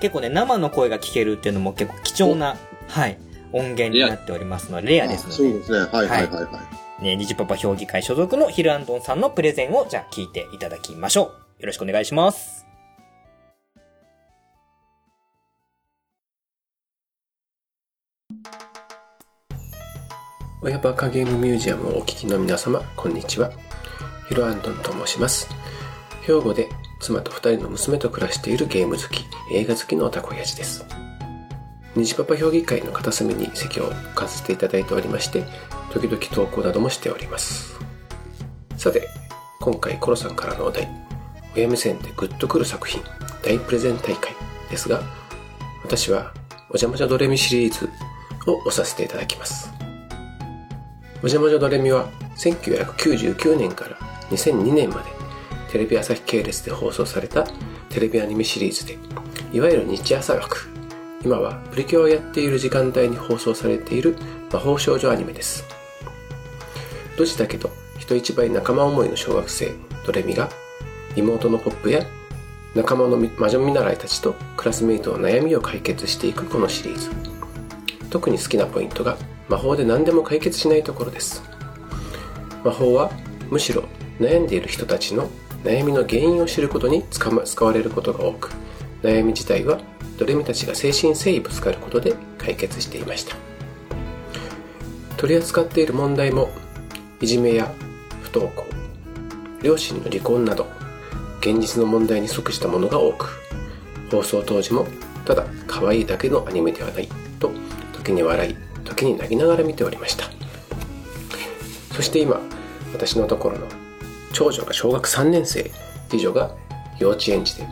[0.00, 2.56] 結構ね、生の声が聞けるっていうのも結構貴重な、
[2.88, 3.18] はい、
[3.52, 5.34] 音源になっておりますので、レアですので。
[5.36, 5.78] そうですね。
[5.78, 6.60] はいはいはいは
[7.00, 7.04] い。
[7.04, 11.62] ね、ニジパパ評議会所属のヒルアンドンさんのプレゼンをじゃあ聞いていただきましょう。
[11.62, 12.61] よろしくお願いします。
[20.64, 23.50] 親バカゲームミュージアムをお聞きの皆様、こんにちは。
[24.28, 25.48] ヒロアンドンと申します。
[26.20, 26.68] 兵庫で
[27.00, 30.86] 妻と二人の娘と暮らしているゲーム好き、映画好きのオタコヤジです。
[31.96, 35.42] 虹パパ評議会の片隅に席を置かせていただいておりまして、
[35.90, 37.76] 時々投稿などもしております。
[38.76, 39.08] さて、
[39.60, 40.88] 今回コロさんからのお題、
[41.56, 43.02] 親目線でグッとくる作品、
[43.42, 44.32] 大プレゼン大会
[44.70, 45.02] ですが、
[45.82, 46.32] 私は、
[46.70, 47.90] おじゃまじゃドレミシリーズ
[48.48, 49.71] を押させていただきます。
[51.22, 53.96] おじゃまじゃドレミは、1999年から
[54.30, 55.10] 2002年まで、
[55.70, 57.46] テレビ朝日系列で放送された
[57.90, 58.98] テレビアニメシリーズで、
[59.52, 60.68] いわゆる日朝枠
[61.24, 64.16] 今はプリキュアをやっている時間帯に放送されている
[64.52, 65.64] 魔法少女アニメです。
[67.16, 69.72] ドジだけど人一倍仲間思いの小学生
[70.04, 70.48] ドレミが
[71.14, 72.04] 妹のポップや
[72.74, 77.10] 仲間の魔女見習いたちとクラスメイトの悩みを解決していくこのシリーズ。
[78.10, 79.16] 特に好きなポイントが
[79.48, 81.42] 魔法で何でも解決しないところです。
[82.64, 83.10] 魔法は
[83.50, 83.84] むしろ
[84.20, 85.28] 悩んでいる人たちの
[85.64, 88.52] 悩みの原因を知ることに使われることが多く
[89.02, 89.80] 悩み自体は
[90.18, 93.36] ドレミたちが誠心誠意ぶつかることで解決していました
[95.16, 96.50] 取り扱っている問題も
[97.20, 97.72] いじめや
[98.22, 98.64] 不登校
[99.62, 100.66] 両親の離婚など
[101.40, 103.40] 現実の問題に即したものが多く
[104.10, 104.86] 放送当時も
[105.24, 107.50] ただ可愛いだけのアニメではないと
[107.92, 110.24] 時に笑い時に泣きながら見ておりました
[111.94, 112.40] そして今
[112.92, 113.66] 私のところの
[114.32, 115.70] 長女が小学3年生
[116.08, 116.54] 次女が
[116.98, 117.66] 幼稚園児で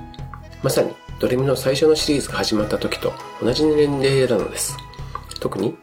[0.63, 4.77] まさにドレミの最初のシリーズが始まった時と同じ年齢なのです。
[5.39, 5.77] 特に、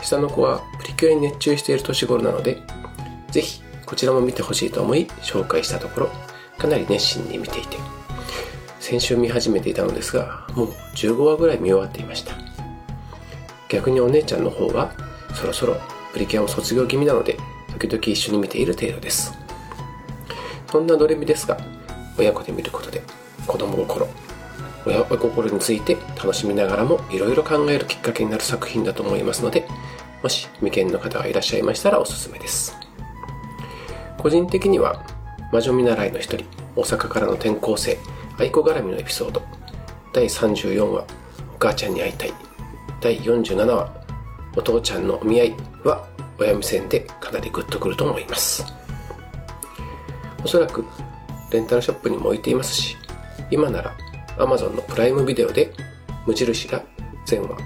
[0.00, 2.62] 下の子はプリキュアに熱中している年頃なので、
[3.32, 6.10] ぜひこちらも見てほしいと思い紹介したところ、
[6.56, 7.76] かなり熱心に見ていて、
[8.78, 12.49] 先週見始めていたのですが、もう15話ぐらい見終わっていました。
[13.70, 14.92] 逆にお姉ちゃんの方が、
[15.32, 15.76] そろそろ
[16.12, 17.38] プリキュアも卒業気味なので、
[17.72, 19.32] 時々一緒に見ている程度です。
[20.70, 21.56] そんなドレミですが、
[22.18, 23.02] 親子で見ることで
[23.46, 24.08] 子供心、
[24.84, 29.66] 親心について楽しみながらもいろいろ考えるきっかけになる作品だと思いますので、
[30.22, 32.76] もし未見の方がいらっしゃいましたらおすすめです。
[34.18, 35.02] 個人的には、
[35.52, 36.44] 魔女見習いの一人、
[36.76, 37.98] 大阪からの転校生、
[38.38, 39.42] 愛子絡みのエピソード、
[40.12, 41.04] 第34話、
[41.54, 42.34] お母ちゃんに会いたい、
[43.00, 43.92] 第47話、
[44.56, 46.06] お父ちゃんのお見合いは、
[46.38, 48.64] 親目線でかなりグッとくると思います。
[50.44, 50.84] おそらく、
[51.50, 52.96] レンタルショップにも置いていますし、
[53.50, 53.96] 今なら
[54.36, 55.72] Amazon のプライムビデオで
[56.26, 56.82] 無印が
[57.26, 57.58] 全話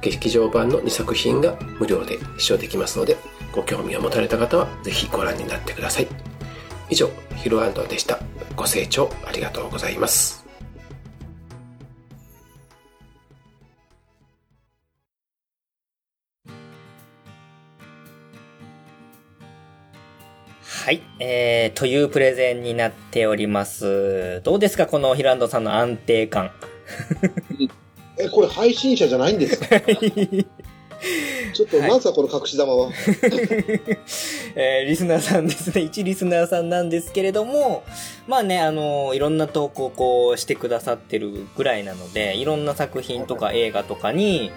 [0.00, 3.16] 劇場版の2作品が無料で視聴できますので
[3.52, 6.08] ご興味を持たれた方はぜひご覧になってください。
[6.88, 8.18] 以上ヒロアンドでした。
[8.56, 10.41] ご清聴ありがとうございます。
[20.82, 21.00] はい。
[21.20, 24.40] えー、というプレゼンになっております。
[24.42, 26.50] どうですかこのヒランドさんの安定感。
[28.18, 29.78] え、これ配信者じゃないんですか？
[31.54, 32.90] ちょっと、なんすか、この隠し玉は？
[34.56, 35.82] えー、リスナーさんですね。
[35.82, 37.84] 一リスナーさんなんですけれども、
[38.26, 44.50] まあね、あの、いろんな投稿こうしてくださってるぐらいなので、いろんな作品とか映画とかに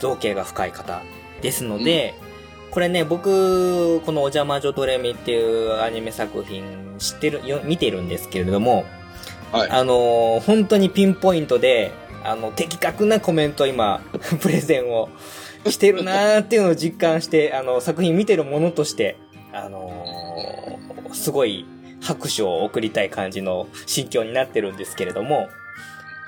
[0.00, 1.02] 造形が深い方
[1.42, 2.25] ですので、うん
[2.76, 8.84] これね、僕、このお邪魔女ドレミっていうアニメ作品知ってる、よ見てるんですけれども、
[9.50, 11.90] はい、あのー、本当にピンポイントで、
[12.22, 14.02] あの、的確なコメント今、
[14.42, 15.08] プレゼンを
[15.66, 19.16] してるなーっていうのを実感して、あの、作品見てるものとして、
[19.54, 21.64] あのー、すごい
[22.02, 25.48] 拍手を送りたい感じの心境になってるんですけれども、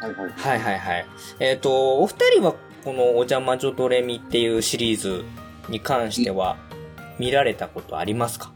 [0.00, 0.30] はいはい。
[0.34, 1.06] はいはいはい。
[1.40, 5.26] えっ、ー、と、お二人はこのお邪魔女ドレミっていうシリーズ
[5.68, 6.56] に関しては
[7.18, 8.52] 見られたことありますか？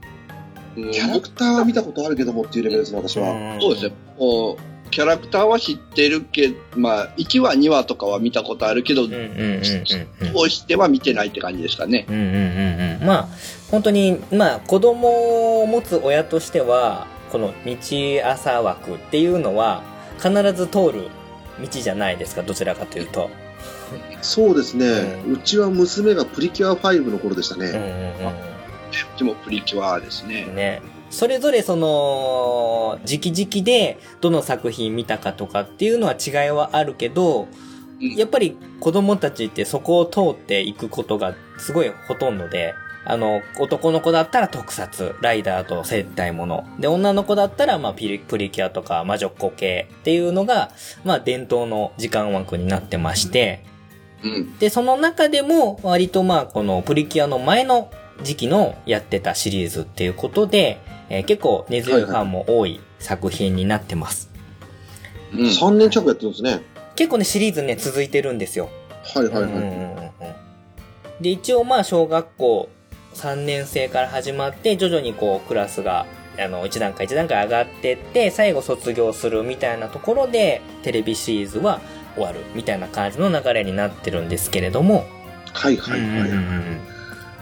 [0.75, 3.59] キャラクターは見たことあるけどもっていうレベルですね、私は。
[3.61, 3.95] そうですね。
[4.19, 9.15] こうキャラクターは知ってるけど、まあ、1話、2話とかは見たことあるけど、通
[10.51, 12.05] しては見てないって感じですかね。
[12.11, 13.07] うんうんうんうん。
[13.07, 13.29] まあ、
[13.71, 17.75] 本当に、まあ、子供を持つ親としては、この道
[18.27, 19.83] 朝枠っていうのは、
[20.19, 21.09] 必ず通る
[21.59, 23.31] 道じゃないですか、どちらかというと。
[24.23, 27.67] そうですね、うん、うちは娘がプリキュア5の頃でしたね。
[27.67, 28.41] うんうんうん、う
[29.17, 30.47] ちもプリキュアですね。
[30.47, 30.83] ね。
[31.11, 37.49] それぞれその、直々でどの作品見たかとかっていうのは違いはあるけど、
[38.01, 42.75] やっぱり子供たちってそこを通っていくことがすごいほとんどで、
[43.05, 46.65] あの、男の子だったら特撮、ライダーと接待もの。
[46.79, 50.71] で、女の子だったら、まあ、ピリ、プリキュアとか魔女っ子系っていうのが、
[51.05, 53.65] まあ、伝統の時間枠になってまして、
[54.25, 57.91] うん、で、その中でも、割とまあ、このプリキュアの前の
[58.23, 64.31] 時期のやってたシリーズっていうことで、えー、結構根強いファンも多い作品になってます。
[65.33, 66.63] はいはい、うん、3年近くやってるんですね。
[66.95, 68.69] 結構ね、シリーズね、続いてるんですよ。
[69.15, 69.43] はいはいはい。
[69.45, 70.03] うんうんうん
[71.23, 72.69] で、一応まあ、小学校
[73.15, 76.07] 3年生から始まって、徐々にこう、クラスが、
[76.39, 81.81] あの、一段階一段階上がってって、最後卒業するみたいなところで、テレビシリーズは
[82.15, 85.05] 終わるみたいな感じの流れになってるんですけれども。
[85.53, 86.31] はいはいはい。
[86.31, 86.81] うん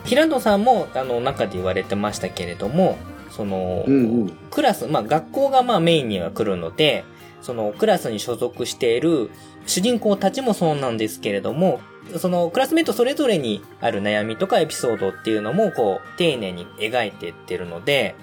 [0.04, 2.96] 平野さんも、あの、中で言われてましたけれども、
[3.30, 7.04] その、うんうん、クラス、まあ学校がまあメインには来るので、
[7.42, 9.30] そのクラスに所属している
[9.66, 11.80] 主人公たちもそうなんですけれども、
[12.18, 18.14] そのクラスメートそれぞれにある悩みとかエピソードっていうのもこう丁寧に描いていってるので、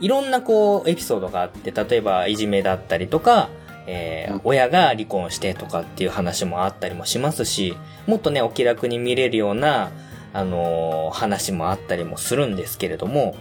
[0.00, 3.48] いろんなこうエピソードがあって、例えばいじめだったりとか、
[3.86, 9.90] えー、親が離婚してとかっていう話もあったりもしますし、もっとね、お気楽に見れるような、
[10.32, 13.34] あのー、話もあったりもするんですけれども、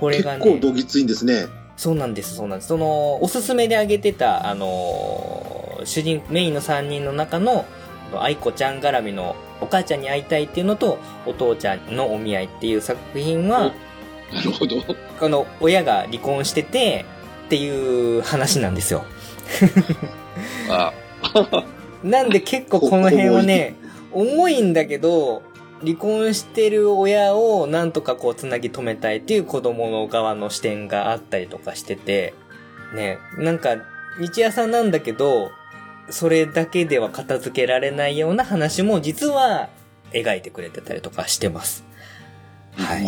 [0.00, 0.44] これがね。
[0.44, 1.46] 結構どぎついんですね。
[1.76, 2.68] そうなんです、そうなんです。
[2.68, 7.64] その、おすすめで挙げてた、あのー、主人、メインの3人の中の、
[8.20, 13.72] 愛子ちゃん絡みのお母ちゃんに会いたいっていうのと、お父ちゃんのお見合いっていう作品は、
[14.32, 14.76] なるほど。
[15.20, 17.04] この、親が離婚してて、
[17.46, 19.04] っていう話なんですよ。
[20.70, 20.92] あ
[22.04, 23.74] なんで結構この辺はね、
[24.12, 25.42] 重いんだけど、
[25.80, 32.34] 離婚してる親をなんとかこうつなぎ止めたいっていう子供の側の視点があったりとかしてて、
[32.94, 33.76] ね、なんか、
[34.18, 35.50] 日夜さんなんだけど、
[36.10, 39.68] それだけでは片付けられないような話も実は
[40.12, 41.84] 描いてくれてたりとかしてます。
[42.76, 43.06] はい。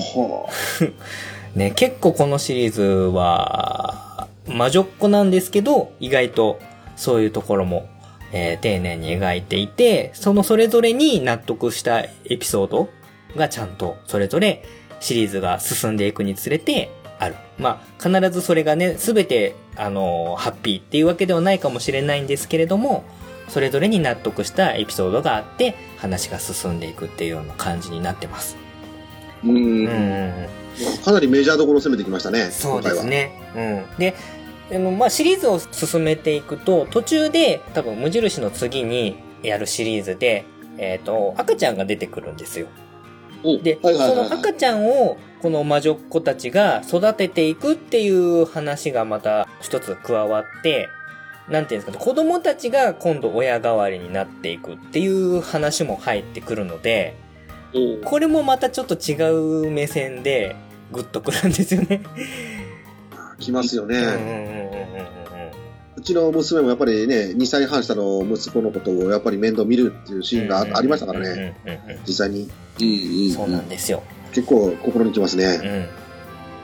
[1.58, 4.09] ね、結構このシリーズは、
[4.50, 6.58] 魔女っ子なんですけど、意外と
[6.96, 7.88] そういうところも
[8.32, 12.88] えー、丁寧に描いていて、そのそれぞれに納得したエピソード
[13.36, 14.64] がちゃんとそれぞれ
[15.00, 17.34] シリーズが進んでいくにつれてある。
[17.58, 23.04] まあ、必ずそれがね、すべて、あのー、ハッピーっていうわけではないかもしれないんですけれども、
[23.48, 28.56] それぞれに納得したエピソードがあって、話が進んでいくっていうような感じになってます。
[29.44, 29.86] うん。
[29.86, 30.46] うん
[31.04, 32.50] かなりメジャーどころを攻めてきましたね。
[32.50, 33.32] そうですね。
[33.54, 33.98] うん。
[33.98, 34.14] で、
[34.72, 40.44] あの、まあ、シリーズを進めていくと、途中で多分無印の次にやるシリーズで、
[40.78, 42.68] えっ、ー、と、赤ちゃんが出てくるんですよ。
[43.62, 50.88] で、その赤ちゃんをこの魔女っ子たちが育てていくっていう話がまた一つ加わって、
[51.48, 57.16] なんていうんですかね、子供たちが今度親代わりになっていくっていう話も入ってくるので、
[58.04, 60.54] これもまたちょっと違う目線で
[60.92, 62.02] グッとくるんですよね。
[63.40, 63.96] きますよね。
[63.96, 64.00] う
[66.00, 71.56] ちの娘もやっぱりね、2歳半下の息子のことをやっぱり面倒見るっていうシーンがありましたからね、
[72.06, 72.50] 実際に。
[73.34, 74.02] そうなんですよ。
[74.32, 75.88] 結構心にきますね。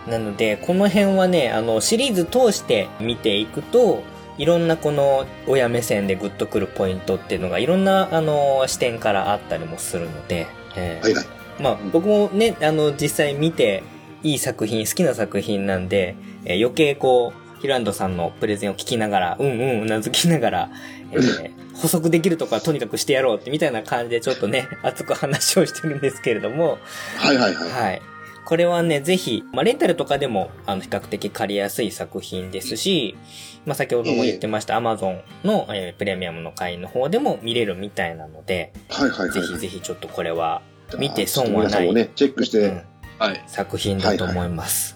[0.07, 4.03] うん、なので、この辺はね、あの、シリーズ通して見ていくと、
[4.39, 10.47] いろんなこの親目線でグッとくるポイントっていうのがいろんなあの視点からあったりもするので、
[10.77, 11.27] えー、はいはい。
[11.59, 13.83] まあ僕もね、あの実際見て
[14.23, 20.71] いい作品、好きな作品なんで、えー、余計こう、ヒランドさんのプレゼンを聞きながら、うんうんうなずきながら、
[21.13, 26.79] えー、 補足できるとかとにかくしてやろうってみたいな感じでちょっとね、 熱く話をしてるんですけれども。
[27.17, 27.71] はいはいはい。
[27.71, 28.03] はい。
[28.45, 33.17] これはね、ぜひ、まあ、レンタルとかでも、あの、比較的借りやすい作品ですし、
[33.65, 40.63] まあ、先ほども言ってました、アマゾンの、えー、プレミアムの会員の方でも見れるみたいなので、はいはいはい、ぜひぜひちょっとこれは、
[40.97, 41.93] 見て損はない。
[41.93, 42.83] ね、チェックして、うん
[43.19, 44.95] はい、作品だと思います。
[44.95, 44.96] わ、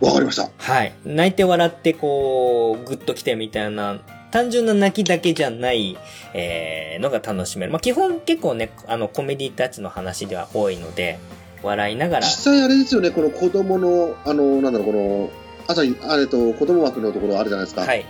[0.00, 0.50] かりました。
[0.58, 0.92] はい。
[1.04, 4.00] 泣いて笑ってこう、グッと来てみたいな
[4.34, 5.96] 単純な泣きだけじゃない、
[6.32, 7.72] えー、のが楽しめる。
[7.72, 11.20] まあ、基本結構ね、あの、コメディタッチの話では多いので、
[11.62, 12.26] 笑いながら。
[12.26, 15.30] 実際あれですよね、この子供の、あの、なんだろう、この、
[15.68, 17.82] 朝に、あれと、子供枠のところあるじゃないですか。
[17.82, 18.04] はい。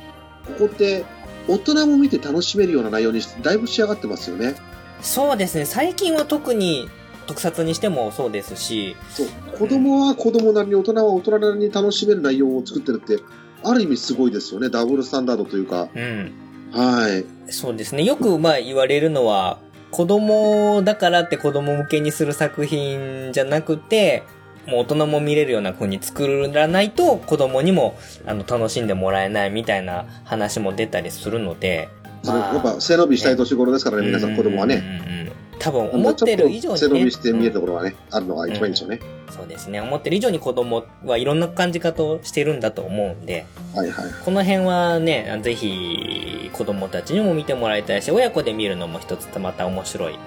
[0.47, 1.05] ここって、
[1.47, 4.55] 大人も見て楽しめるような内容にだいぶ仕上がってますよね。
[5.03, 6.89] そうですね、最近は特に、
[7.27, 8.97] 特撮にしてもそうですし。
[9.11, 9.27] そう。
[9.59, 13.23] 子供は子供なりに、大人は大人なりに楽しめる内容を作ってるって、
[13.63, 14.71] ある意味すごいですよね。
[14.71, 15.89] ダブルスタンダードというか。
[15.95, 16.33] うん。
[16.73, 17.53] はい。
[17.53, 18.05] そうですね。
[18.05, 19.59] よくまあ言われるのは、
[19.91, 24.25] 子供だからって子供向けにする作品じゃなくて、
[24.67, 31.89] もう大人も見れるような風に作らないと子供にもあの楽しんでもらえないみたいな話も出たりするので。
[32.25, 34.77] まあ、やっぱ背伸びしたい年頃ですからね、皆さん子供はね。
[34.77, 39.81] うんうんうん多分思ってる以上に、ね、背伸びして見えるところがね、うん、あるのが一番いいでしょうね、うん、そうですね。
[39.81, 50.19] 思ってる以上に子供はいろんな感じ方をしてるんだと思うんで、はいはい、この辺はね、ぜひ子供たちにも見てもらいたいし、親子で見るのも一つまた面白い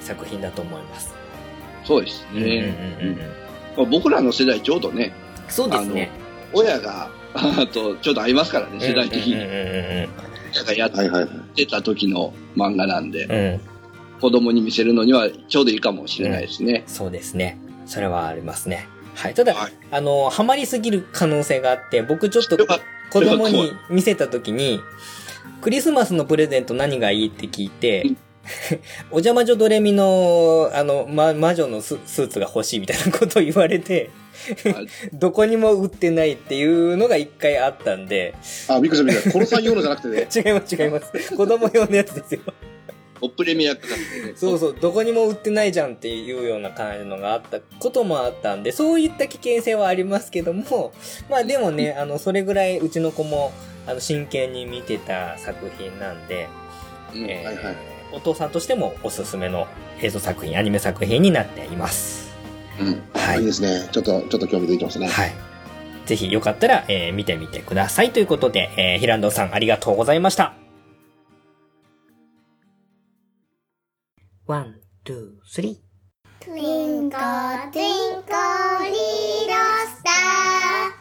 [0.00, 1.14] 作品だと思います。
[1.80, 2.74] うん、そうですね。
[3.00, 5.12] うんうんうん、僕らの世代ちょうどね、
[5.48, 6.10] そうですね。
[6.52, 9.34] 親が、あと、ちょうど合いますからね、世代的に。
[10.76, 10.90] やっ
[11.56, 13.24] てた時の漫画なんで。
[13.24, 13.73] うん
[14.20, 16.84] 子供に見せるのにはちょうどいいかもしれないですね。
[16.86, 17.58] うん、そうですね。
[17.86, 18.88] それはありますね。
[19.14, 19.34] はい。
[19.34, 22.56] ただ、はい、あの、ハマりすぎる可能性があって、僕ちょっと
[23.10, 24.80] 子供に見せた時に、
[25.60, 28.04] クリスマスのプレゼント何がいいって聞いて、
[29.10, 34.10] お邪魔女ドレミの、あの、ま、魔女のスーツが欲しいみたいなことを言われて
[35.12, 38.34] どこにも売ってないっていうのが一回あったんで。
[38.68, 39.32] あ、びっくりした、びっくりした。
[39.32, 40.28] このさん用のじゃなくてね。
[40.34, 41.36] 違います、違います。
[41.36, 42.40] 子供用のやつですよ。
[43.24, 44.32] おプレミア価格でね。
[44.36, 50.92] そうそう、どこにも売ってないじゃんっていうような感じのがあったこともあったんで、そういった危険性はありますけども、
[51.30, 53.52] まあでもね、あの、それぐらいうちの子も、
[53.86, 56.48] あの、真剣に見てた作品なんで、
[57.14, 57.76] うん、えー、はいはい、
[58.12, 59.66] お父さんとしてもおすすめの
[60.02, 62.34] 映像作品、アニメ作品になっています。
[62.78, 63.02] うん。
[63.14, 63.40] はい。
[63.40, 63.88] いいですね。
[63.90, 65.08] ちょっと、ちょっと興味出てきますね。
[65.08, 65.32] はい。
[66.06, 68.10] ぜひよかったら、えー、見てみてください。
[68.10, 70.63] ということで、えー、ヒランドさんありがとうございました。
[74.46, 74.76] ワン、
[75.06, 76.44] ツー、スリー。
[76.44, 78.28] トゥインコ、トゥインコ、
[78.84, 78.92] リ
[79.48, 79.56] ロド
[79.88, 80.92] スター。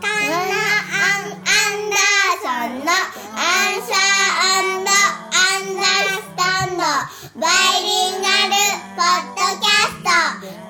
[0.00, 3.44] カンナ、アン、アンダーソンの、ア
[3.76, 7.44] ンサー、アンド、アンダースタンド、バ
[7.76, 8.56] イリンガル、
[8.96, 10.08] ポッドキャスト、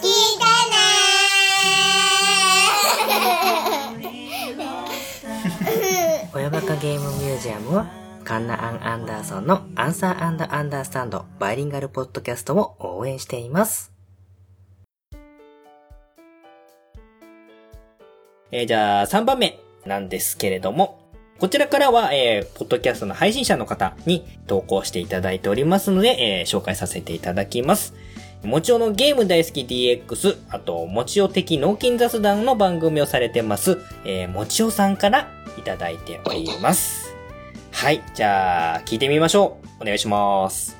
[0.00, 13.92] 聞いてねー親ゲームミュージアムカンナ・アン・アンダーソンのアンサー・アンダ・アンダースタンドバイリンガルポッドキャストを応援しています。
[18.50, 20.98] えー、じゃあ3番目なんですけれども、
[21.38, 27.94] こちらからは、えー、ポッドキャストの配信者の方に投稿していただいておりますので、えー、紹介させていただきます。
[28.42, 37.15] もちおのゲーム大好き DX、あと、もちお的脳筋雑談の番組をされてます、えー、もちおさんからいただいております。
[37.76, 38.02] はい。
[38.14, 39.82] じゃあ、聞いてみましょう。
[39.82, 40.78] お願いします。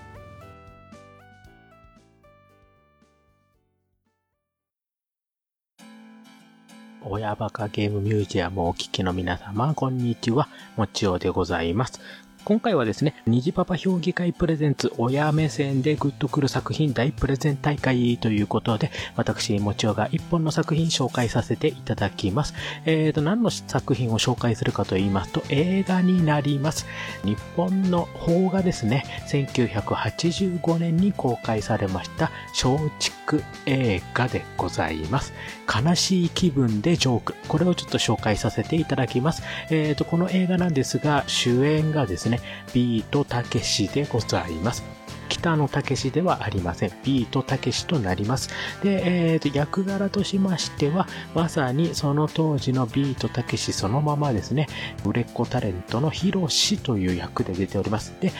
[7.03, 10.49] 親バカゲームミュージアムをお聞きの皆様、こんにちは。
[10.77, 12.01] もちおでございます。
[12.47, 22.55] 今回はですね、虹パパ評議会プレゼンツ親目線でグッとくる作品大プレゼン大会ということで、私、もちおが一本の作品紹介させていただきます。
[22.85, 26.87] えーと、何の作品を紹介するかと言いますと、映画になります。
[27.25, 32.79] 日本の邦画ですね、1985年に公開されました松
[33.27, 35.33] 竹映画でございます。
[35.67, 37.35] 悲しい気分でジョーク。
[37.49, 39.43] これをちょっと紹介させていただきます。
[39.69, 42.36] えーと、この映画なんですが、主演がですね、
[42.73, 44.96] ビートたけしでございます。
[45.29, 46.91] 北野武ではありません。
[47.05, 48.51] ビートたけしとなります。
[48.83, 54.69] で、えー、と、役柄としましては、まさにその当時のビートたけしそのままですね、
[55.05, 58.15] 売れっ子タレントのヒロシという役で出ております。
[58.21, 58.33] で、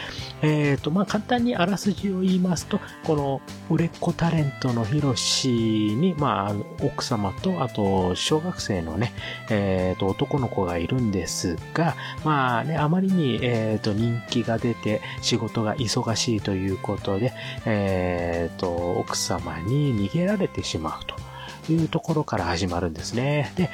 [0.43, 9.13] えっ、ー、と、まあ、簡単にあらすじを言いますと、この売れっ子タレントのヒロシに、まあ、奥様と、あと、小学生のね、
[9.51, 17.33] えっ、ー、と、男の子がいるんですが、まあね、あまりに、え、ー、と、人気が出て、仕事が忙しいということで、
[17.65, 18.69] えっ、ー、と、
[18.99, 21.17] 奥様に逃げられてしまうと。
[21.73, 23.53] いうところから始まるんですね。
[23.57, 23.71] で、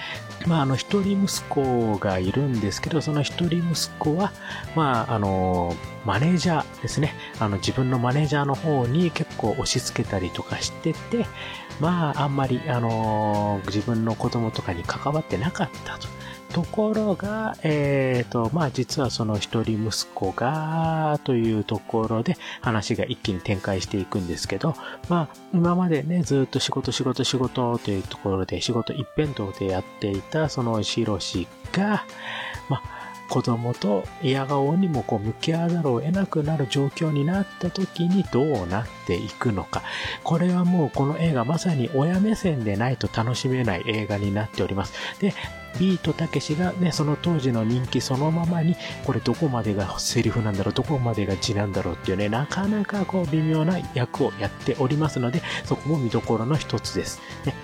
[0.46, 4.32] まあ、あの、一人息子がいるんですけど、その一人息子は、
[4.74, 5.74] まあ、あの、
[6.04, 7.14] マネージャーですね。
[7.38, 11.26] あの、自分のマネージャーの方に結構押し付けたりとかしてて、
[11.80, 16.08] まあ、あんまり、あの、自分の子供とかに関わってなかったと。
[16.52, 24.74] ところが、えっ、ー、と、まあ実はその一人息子が、というところで話が一気に展開していくんですけど、
[25.08, 32.04] まあ今までね、ずっと仕事仕事仕事というところで仕事一辺倒でやっていたそのしろしが、
[32.68, 39.82] まあ子供と嫌顔にもこう向き合わざるを得なくなる状況になった時にどうなっていくのか。
[40.22, 44.92] これはもうこの映画まさに親目線でないと楽しめない映画になっております。
[45.18, 45.32] で、
[45.78, 57.20] ビートたけしがね、その当時の人気そのままに、これどこまでがセリフなんだろう、どこまでが字なんだろうっていうね、なかなかこう微妙な役をやっておりますので、そこも見どころの一つです。
[57.44, 57.54] ね、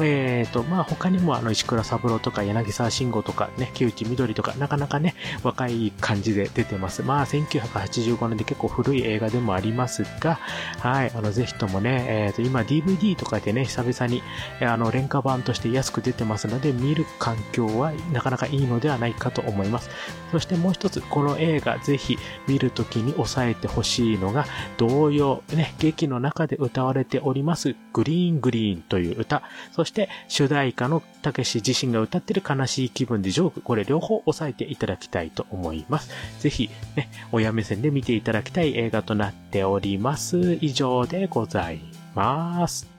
[0.00, 7.02] えっ、ー、と、まあ、他にもあの、石倉三郎とか柳沢慎吾とかね、木内緑とか、なかなかね、若い感じで出てます。
[7.02, 10.38] まあ、1985年で結構古い映画でもありますが、
[10.80, 14.22] はい、あの、ぜひともね、えっ、ー、と、今 DVD とかでね、久々に、
[14.60, 19.90] あの、廉価版として安く出てますので、見る環境はなかなかいいのではないかと思います。
[20.32, 24.44] そしてもう一つ、この映画、ぜひ見るときに押さえてほしいのが、
[24.76, 29.42] 同様、ね、劇の中で歌われております、グリーングリーンという歌、
[29.72, 36.10] そして、主題歌のたけし自身が歌ってる悲しい気分でジョーク、これ両方押さえていただきたいと思います。
[36.40, 40.58] ぜひ、ね、親目線で見ていただきたい映画となっております。
[40.60, 41.80] 以上でござい
[42.14, 42.95] ます。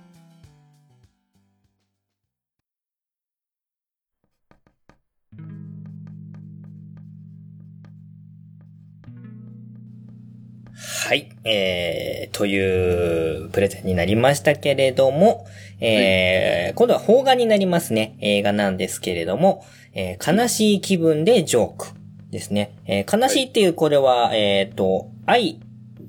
[11.08, 11.30] はい。
[11.46, 15.48] えー、というプレゼンになりましたけれども、
[15.80, 18.18] えー、はい、今度は邦画になりますね。
[18.20, 21.88] 映画なんですけれども、えー、悲しい気分でジョーク
[22.30, 22.78] ですね。
[22.88, 25.62] えー、悲しいっていうこれは、えっ、ー、と、愛、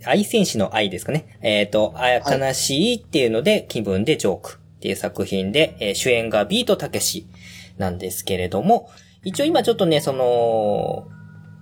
[0.04, 1.38] 愛戦士の愛ですかね。
[1.42, 1.94] えっ、ー、と、
[2.28, 7.28] 悲しいっていうので気分でジョークっていう作品で、えー、主演がビートたけし
[7.76, 8.90] なんですけれども、
[9.22, 11.06] 一応今ちょっとね、その、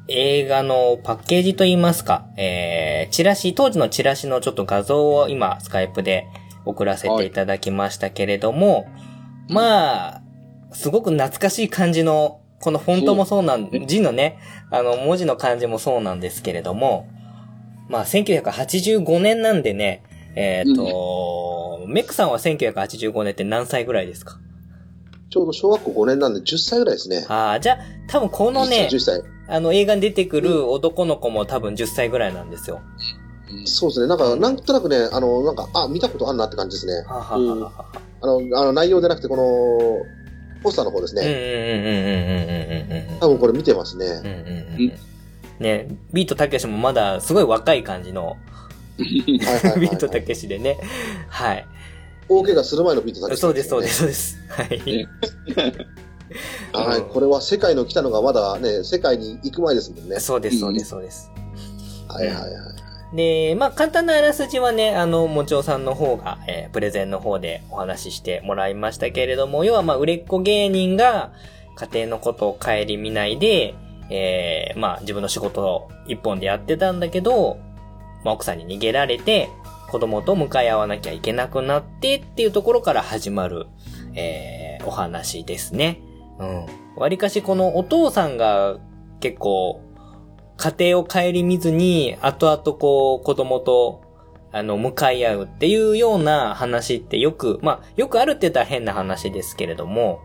[0.09, 6.27] 映画のパッケージといいますか、えー、チラシ、当時のチラシのちょっと画像を今、スカイプで
[6.65, 10.23] 送らせていただきましたけれども、はい、まあ、
[10.73, 14.39] すごく懐かしい感じの、このフォントもそうなん、字のね、
[14.71, 17.09] あの、文字の感じもそうなんですけれども、
[17.89, 20.03] まあ、1985年なんでね、
[20.37, 24.39] えっ、ー、と、うん、メックさんは1985年って何歳ぐらいですか？
[25.31, 27.25] ちょうど小学校5年なんで10歳ぐらいですね。
[27.29, 29.23] ああ、じゃあ、多分このね、10歳。
[29.49, 32.81] あの、映画に出てくる男の子も多分10歳ぐらいなんですよ。
[33.65, 34.07] そうですね。
[34.09, 37.05] なんか、なんとなくね、あの、なんか、あ、見たことあるなって感じですね。
[37.07, 37.73] ははは
[38.21, 41.23] あの、あの内容でなくて、この、ポスターの方ですね。
[43.21, 44.07] 多分これ見てますね。
[44.07, 44.93] うんうんうん
[45.59, 48.37] ね、ビートたけしもまだすごい若い感じの、
[48.99, 50.79] ビートたけしでね。
[51.29, 51.67] はい。
[52.29, 54.39] 大怪我する前のビートたけし、ね、そうです、そうです、そうです。
[54.49, 55.09] はい。
[56.73, 60.21] はい、これは世界の来たのがまだね、世界に行く前ですもんね。
[60.21, 61.31] そうです、そうです、そうです。
[62.09, 62.51] はいはいはい。
[63.17, 71.33] で、まあ、簡単なあらすじはね、あの、もちおさんの方が、えー、プレゼンの方でお話ししてもらいましたけれども、要はまあ、売れっ子芸人が
[71.77, 73.75] 家庭のことを顧みないで、
[74.11, 77.59] えー、まあ、自分の仕事を一本でやってたんだけど、
[78.25, 79.49] まあ、奥さんに逃げられて、
[79.89, 83.67] 子供と向かい合わなきゃいけなくなってっていうところから始まる、
[84.15, 86.01] えー、お話ですね。
[86.39, 86.67] うん。
[86.97, 88.79] 割かしこのお父さんが
[89.21, 89.83] 結構、
[90.57, 94.03] 家庭を顧みずに、後々こう、子供と、
[94.53, 100.21] あの、向かい合うっていうような話ってよく、まあ、よくあるって言ったら変な話ですけれども、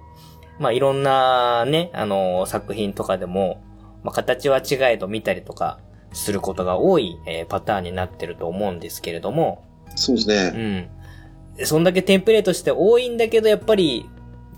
[0.59, 3.61] まあ、いろんなね、あの、作品とかでも、
[4.03, 5.79] まあ、形は違えど見たりとか
[6.13, 9.63] することが多い、えー、パターンになってると思うんですけれども。
[9.95, 10.89] そうですね。
[11.57, 11.65] うん。
[11.65, 14.09] そんだけテンプレートして多いんだけど、やっぱり、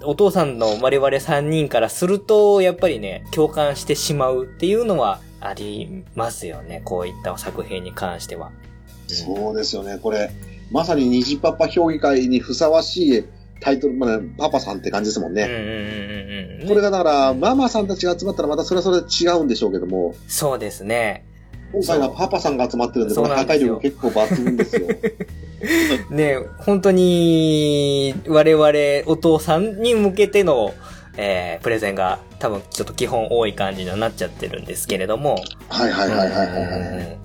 [0.06, 6.82] お父さんの我々3人からすると、やっぱりね、共感してしまうっていうのはありますよね。
[6.84, 8.52] こういった作品に関しては。
[9.08, 10.00] そうですよね。
[10.02, 10.32] これ、
[10.72, 13.26] まさに虹パパ評議会にふさわしい
[13.60, 15.46] タイトル、まあ、パパさんって感じですもんね。
[16.68, 20.16] これがだから、ママさんたちが集まったらまたそれはそれで違うんでしょうけども。
[20.28, 21.26] そうですね。
[21.74, 24.88] 今回はパパさんが集まってるんで、この破壊力結構抜群ですよ。
[26.12, 30.74] ね本当に、我々お父さんに向けての、
[31.18, 35.38] えー、プレゼンが多分ちょっと基本多い感じになっちゃってるんですけれども。
[35.70, 37.24] はいはいはいはいはい、はい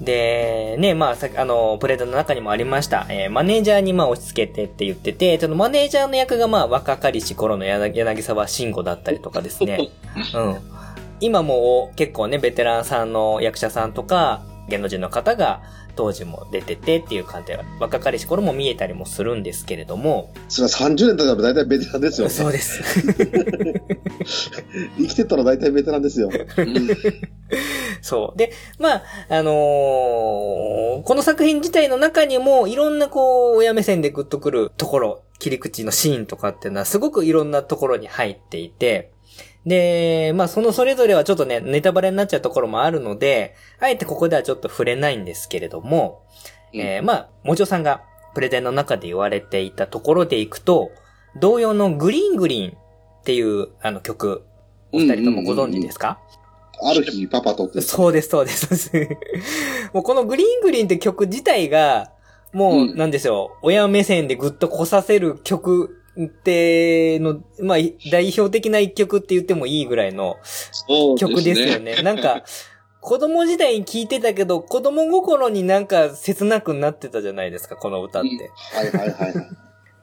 [0.00, 3.06] で、ね、まあ、さあの、プレゼンの中にもありました。
[3.08, 9.90] えー、マネージャーにまあ押し付けてって言ってて、そのマネージャーの役がまあ若かりし頃の柳沢慎吾だったりとかですね。
[10.34, 10.56] うん。
[11.20, 15.62] 今も結構ね、ベテランさんの役者さんとか、芸能人の方が
[15.96, 20.32] 当時も出ててっていう感じで、若かりし頃も見えたりもするんですけれども。
[20.48, 22.32] それは30年経ったら大体ベテランですよ、ね。
[22.32, 23.02] そうです。
[24.96, 26.30] 生きてたら大体ベテランですよ。
[28.00, 28.38] そう。
[28.38, 29.54] で、まあ、あのー、
[31.02, 39.10] この作品自体の中にもいろんなこう、親目線でグッとくるところ、切り口のシーンとかっていうのはすごくいろんなところに入っていて、
[39.68, 46.22] で、まあそのそれぞれはちょっとね、ネタバレになっちゃうところもあるので、あえてここではちょっと触れないんですけれども、
[46.72, 48.02] うん、えー、まあ、もちょさんが
[48.34, 50.90] プレゼンの中で言われていたところでいくと、
[51.38, 54.44] 同様のグリーングリーンっていうあの曲、
[54.90, 56.18] お二人ともご存知ですか、
[56.82, 57.80] ある日パパとって。
[57.82, 58.90] そうです、そうです。
[59.92, 62.12] もうこのグリーングリーンって曲自体が、
[62.52, 67.78] もう、なんですよ、うん、親目線でぐっと来させる曲っての、まあ、
[68.10, 70.36] 代表的な一曲って言ってもいいぐらいの
[71.18, 71.96] 曲ですよね。
[71.96, 72.44] ね なんか、
[73.00, 78.28] 子供時代に聞いてたけど、子供心になんか切なくなってたじゃないですか、この歌って。
[78.76, 79.34] はいはいはい。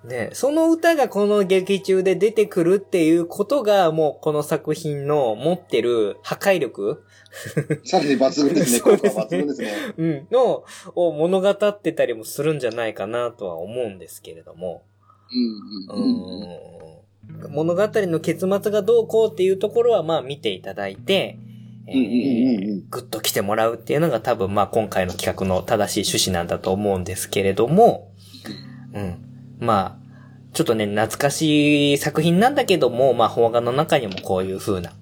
[0.08, 7.04] ね、その歌がこの劇中で出てくるっていうことが、もうこの作品の持ってる破壊力
[7.84, 8.80] さらに抜群ですね。
[8.98, 9.74] 効果抜群ですね。
[9.98, 10.28] うん。
[10.32, 10.64] の、
[10.94, 14.84] を物語ってたりもするんじゃないかなとは思うんですけれども。
[15.32, 16.06] うん
[17.44, 21.40] うん、物語の結末がどうこうっていうところはまあ見ていただいて、
[21.88, 28.12] えー、ぐっと来てもらうっていうのが多分まあ今回の企画の正しい趣旨なんだと思うんですけれども、
[28.94, 29.16] うん。
[29.60, 30.06] まあ、
[30.54, 34.94] ちょっとね、懐かしい作品なんだけども、まあ、邦画の中にもこういう風な、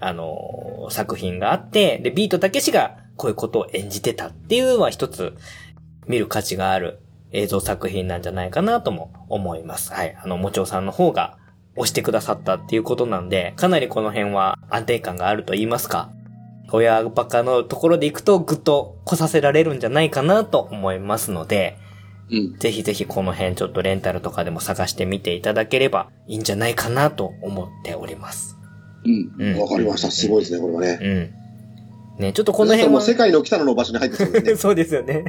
[0.00, 5.34] あのー、作品があって、で、ビートたけしがこういうことを演じてたっていうのは一つ
[6.06, 7.00] 見る価値がある
[7.32, 9.92] 映像作品なんじゃないかなとも思います。
[9.92, 10.16] はい。
[10.22, 11.38] あの、もちょうさんの方が
[11.76, 16.10] 押してくださったっていうことなんで、かなりこの辺は安定感があると言いますか。
[16.72, 21.78] 親バカのところで行くとぐっと来させられるんじゃないかなと思いますので、
[22.30, 28.58] うん、ぜひぜひこの辺ちょっとレンタルとかでも探してみていただければいいんじゃないかなと思っております。
[29.04, 29.58] うん。
[29.58, 30.10] わ、うん、かりました。
[30.10, 30.98] すごいですね、これはね。
[31.00, 31.47] うん。
[32.18, 34.56] ね、ちょっとこの辺も世界の北野の場所に入ってそうですね。
[34.58, 35.24] そうですよね。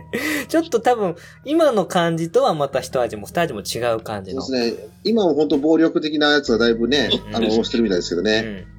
[0.47, 1.15] ちょっと多分、
[1.45, 4.41] 今の感じとはまた一味も二味も違う感じの。
[4.41, 4.87] そうですね。
[5.03, 8.65] 今も本当暴力的なやつはだいぶね、あの、押してるみたいですけどね。
[8.73, 8.78] うん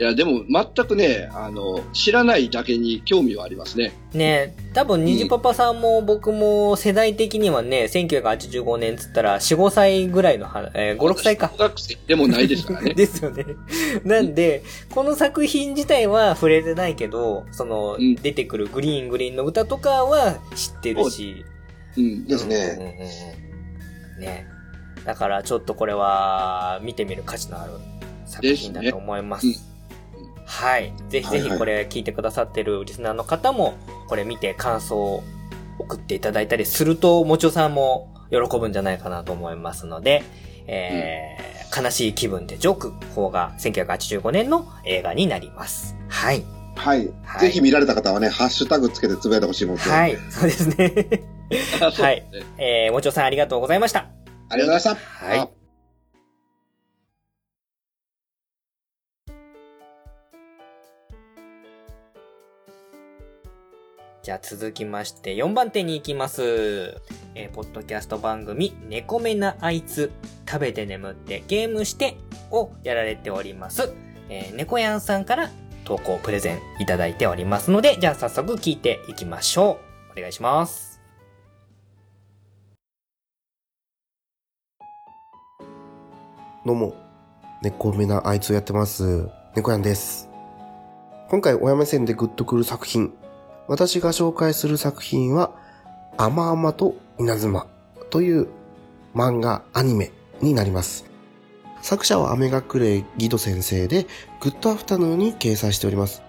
[0.00, 3.92] いや、でも全くね、あの、知らないだけに興味はありますね。
[4.14, 11.50] ね多分、にじパパさんも僕も世代的にはね、1985年つったら4、5歳ぐらいの、えー、5、6歳か。
[11.54, 12.94] 小学生でもないですからね。
[12.96, 13.44] ですよね。
[14.02, 21.44] なんで、この作品自体は触れてないけど、その、うん、出てくるグリーングリーンの歌とかは知ってるし。
[21.98, 22.56] うん、ですね。
[22.56, 24.46] うんうんうん、ね
[25.04, 27.72] だからちょっとこれは見てみる価値のある
[28.24, 29.69] 作品だと思います。
[30.50, 30.92] はい。
[31.08, 33.78] ぜひぜひこれ聞いてくださってるリスナーの方も、
[34.08, 35.22] これ見て感想を
[35.78, 40.24] 送っていただいたりすると、もちおさんも喜ぶんじゃないかなと思いますので、
[40.66, 45.94] えー、うん、悲しい気分でジョーク方が1985年の映画になります。
[46.08, 46.44] はい。
[46.74, 47.08] はい。
[47.22, 49.82] はい、ぜひ見られた方はね、ハッシュタグつけてつぶやいてほしいもんで。
[49.82, 50.18] はい。
[50.30, 51.22] そうですね。
[51.80, 52.24] はい。
[52.58, 54.06] えー、もちおさんありがとうございました。
[54.48, 55.26] ありがとうございました。
[55.26, 55.59] はい。
[64.22, 66.42] じゃあ続きまして4番手に行きます。
[67.34, 70.12] えー、ポッドキャスト番組、猫目なあいつ、
[70.46, 72.18] 食べて眠ってゲームして
[72.50, 73.94] をやられております。
[74.28, 75.50] えー、猫やんさんから
[75.84, 79.78] 投稿プレゼンいただいておりますので、じゃあ早速聞いていきましょ
[80.10, 80.18] う。
[80.18, 81.00] お願いします。
[86.66, 86.94] どうも、
[87.62, 89.30] 猫目なあいつをやってます。
[89.56, 90.28] 猫やんです。
[91.30, 93.14] 今回親目線でグッとくる作品、
[93.70, 95.52] 私が紹介する作品は、
[96.16, 97.68] あまあまと稲妻
[98.10, 98.48] という
[99.14, 100.10] 漫画、アニメ
[100.40, 101.04] になります。
[101.80, 104.08] 作者はアメ隠れギド先生で、
[104.40, 106.20] グッドアフタヌーンに掲載しております。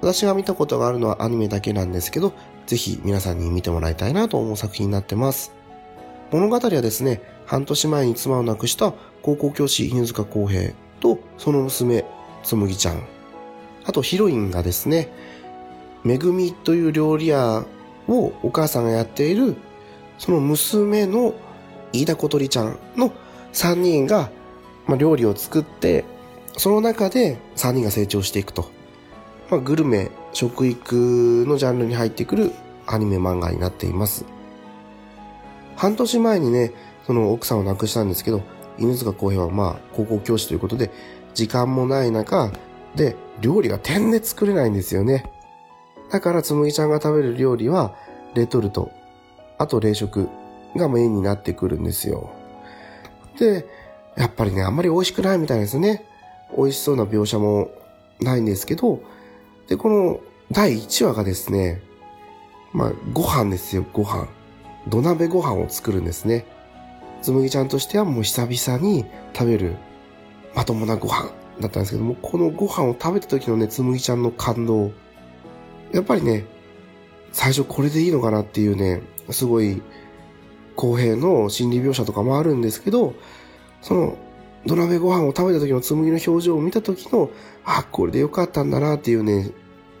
[0.00, 2.34] 私が見たことがあるのはアニメだけなんですけど、
[2.68, 5.52] ぜひ皆さんに見てもらいたいなと思う作品になってます。
[6.30, 12.04] 物語はですね、半年前に妻を亡くした高校教師犬塚康平とその娘、
[12.44, 13.02] つむぎちゃん。
[13.86, 15.08] あとヒロインがですね、
[16.04, 17.64] めぐみという料理屋
[18.08, 19.56] をお母さんがやっている、
[20.18, 21.34] その娘の
[21.92, 23.12] 飯田小鳥ちゃんの
[23.52, 24.30] 3人が、
[24.86, 26.04] まあ、料理を作って、
[26.56, 28.70] その中で3人が成長していくと。
[29.50, 32.52] まあ、グルメ、食育のジャンルに入ってくる
[32.86, 34.24] アニメ漫画になっています。
[35.76, 36.72] 半年前にね、
[37.06, 38.42] その奥さんを亡くしたんですけど、
[38.78, 40.90] 犬塚公平はまあ高校教師ということで、
[41.34, 42.52] 時間もない中
[42.94, 45.30] で料理が点で作れないんですよね。
[46.10, 47.94] だからつむぎちゃんが食べる料理は、
[48.34, 48.90] レトルト、
[49.58, 50.28] あと冷食
[50.76, 52.30] がメインになってくるんですよ。
[53.38, 53.66] で、
[54.16, 56.04] やっぱりね、あんまり美味しくないみたいですね。
[56.56, 57.70] 美味しそうな描写も
[58.20, 59.00] ないんですけど、
[59.68, 61.80] で、この第1話がですね、
[62.72, 64.28] まあ、ご飯ですよ、ご飯。
[64.88, 66.46] 土鍋ご飯を作るんですね。
[67.22, 69.04] つむぎちゃんとしてはもう久々に
[69.34, 69.76] 食べる
[70.54, 71.30] まともなご飯
[71.60, 74.90] だったんですけども、このご飯を食べた時のね、つむぎちゃんの感動。
[75.92, 76.46] やっぱりね、
[77.32, 79.82] 最初これでいいのかなっていうね、すごい
[80.76, 83.14] 公平の心理描写とかもあるんですけど、
[83.82, 84.16] その
[84.66, 87.30] 土鍋ご飯を食べた時の紬の表情を見た時の、
[87.64, 89.50] あ、これでよかったんだなっていうね、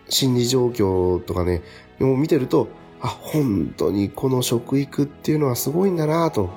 [0.08, 1.62] 心理状況とかね、
[2.00, 2.68] を見てると、
[3.00, 6.50] あ、本当にこの食育っていうのはすごいんだなと。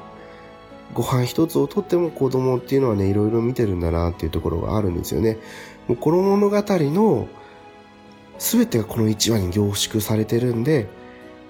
[0.94, 5.38] ご飯一つをとっても子供っていうのはね、いろいろ見てるんだなっていうところがあるんですよね。
[5.88, 7.28] もうこの物語の
[8.40, 10.88] 全てがこの1話に凝縮されてるんで、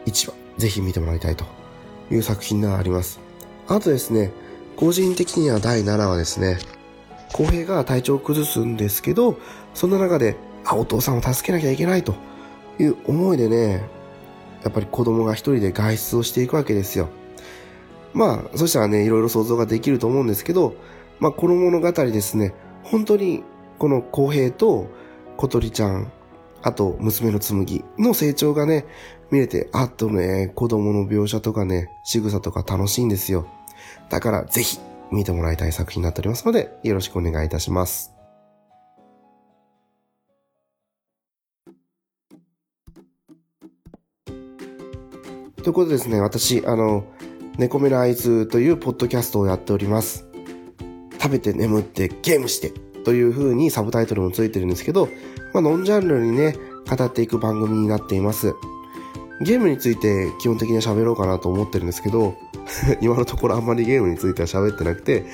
[0.06, 1.46] 1話ぜひ見てもらいたいと
[2.12, 3.20] いう作品があります。
[3.68, 4.32] あとですね、
[4.76, 6.60] 個人的には第7話ですね。
[7.34, 9.38] 公平が体調を崩すんですけど、
[9.74, 12.16] そんな中で、あ、お父さんを助けなきゃいけないと
[12.80, 13.90] いう思いでね、
[14.64, 17.10] やっぱり子供が一人で外出をしていくわけですよ。
[18.14, 20.76] まあ、そしたらね、いろいろ想像ができると思うんですけど、
[21.20, 22.54] まあ、この物語ですね、
[22.84, 23.44] 本当に、
[23.80, 24.88] この公平と
[25.38, 26.12] 小鳥ちゃん、
[26.64, 28.86] あと娘の紬の成長がね、
[29.32, 33.48] 見れて、あっとね、子供の描写とかね、仕草とか楽しいんですよ。
[34.10, 34.80] だからぜひ
[35.12, 38.14] 見てもらいたい作品になっておりますので、よろしくお願いいたします。
[45.64, 47.06] ということでですね、私、あの、
[47.58, 50.26] 猫目の合図というポッドキャストをやっております。
[51.22, 52.74] 食べて眠ってゲームして
[53.06, 55.08] という風にサブタイトルもついてるんですけど、
[55.54, 56.58] まあ、ノンジャンルにね、
[56.90, 58.54] 語っていく番組になっています。
[59.42, 62.36] ゲームについて基本的には喋ろうかなと思ってるんですけど、
[63.02, 65.26] 今のところあんまりゲームについては喋ってなくて、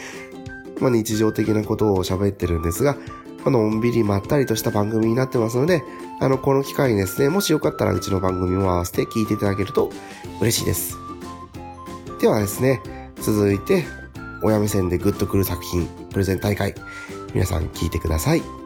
[0.80, 2.98] まあ、日常的なことを喋ってるんですが、
[3.46, 5.84] あの、んびりまったりとした番組になってますので、
[6.20, 9.92] あの、この機会にですね、もしよかったらうちの番組も合わせて聞いていただけると
[10.42, 10.98] 嬉しいです。
[12.20, 12.82] ではですね、
[13.22, 13.86] 続いて、
[14.42, 16.76] 親目線でグッとくる作品、プレゼン大会、
[17.34, 18.59] 皆さん聞いてください。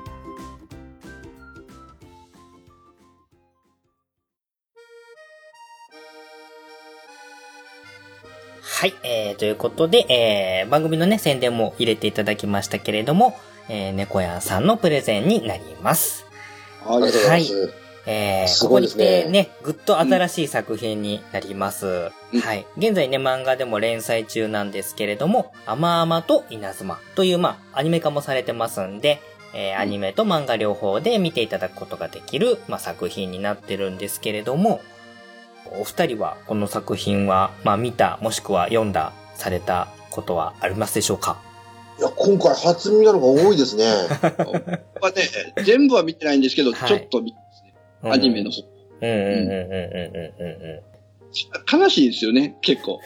[8.65, 13.37] はい、えー、ということで、えー、番組のね、宣伝も入れていただきましたけれども、
[13.67, 16.25] えー、猫屋さんのプレゼンになります。
[16.85, 17.53] ありがとうございます。
[17.53, 17.73] はい
[18.05, 22.11] えー、ここに来てね、ぐっと新しい作品になります。
[22.33, 22.65] うん、はい。
[22.77, 29.21] 現在ね、漫画でも連載中なんですけれども、あまあまと稲妻という、まあ、アニメ化もされてますんで、
[29.53, 34.81] えー、アニメと漫画両方で見ていただくことができる、まあ、作品になってるんですけれども、
[35.71, 41.41] お二人はこの作品は、まあ見た、もしくは読んだ、されたことはありますでしょうか？
[41.99, 43.85] いや、今回初見なのが多いですね。
[45.01, 47.73] はね、全部は見てないんですけど、はい、ちょっと見てますね。
[48.11, 48.63] アニメの方。
[49.01, 49.51] うんうんうんうん
[50.39, 51.79] うんうん。
[51.81, 52.99] 悲しいですよね、結構。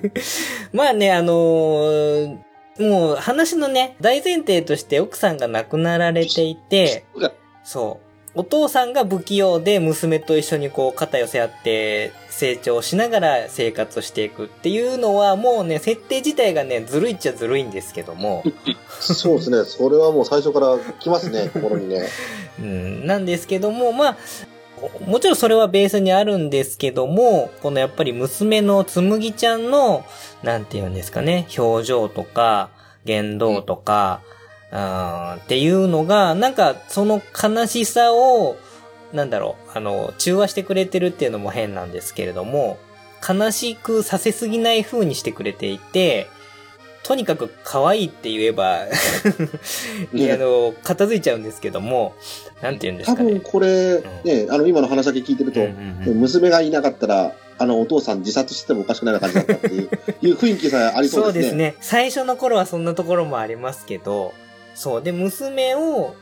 [0.72, 2.38] まあね、あのー、
[2.78, 7.04] もう話のね、大前提として奥さんが亡くなられていて、
[7.64, 8.03] そう。
[8.36, 18.42] お父さんが不器用で娘と一緒にこう肩寄せ合って成長しながら生活していくっていうのはもうね、設定自体がね、ずるいっちゃずるいんですけども。
[18.98, 19.64] そうですね。
[19.64, 22.08] それはもう最初から来ますね、心にね。
[22.58, 24.16] うん、なんですけども、まあ、
[25.06, 30.04] もちろんそれはベースにあるんですけども、このやっぱり娘のつむぎちゃんの、
[30.42, 32.70] なんて言うんですかね、表情とか、
[33.04, 34.33] 言動とか、うん
[34.74, 38.56] っていうのが、なんかその悲しさを、
[39.12, 42.78] なんだろう、あの、中和してくれてるっていうのも変なんですけれども、
[43.26, 46.28] 悲しくさせすぎない風にしてくれていて、
[47.04, 48.86] とにかく可愛いって言えば あ
[50.12, 52.14] の、片付いちゃうんですけども、
[52.62, 53.30] なんて言うんですかね。
[53.30, 55.60] 多分これ、ね、あの、今の話だけ聞いてると、
[56.10, 59.90] 娘がいなかったら、あの、お父さん自殺してもおかしくない感じだったっていう、
[60.22, 61.50] いう雰囲気さえありそうですね。
[61.50, 61.76] そうですね。
[61.80, 64.32] 最初の頃はそんなところもありますけど、
[64.74, 65.02] そう。
[65.02, 66.14] で、娘を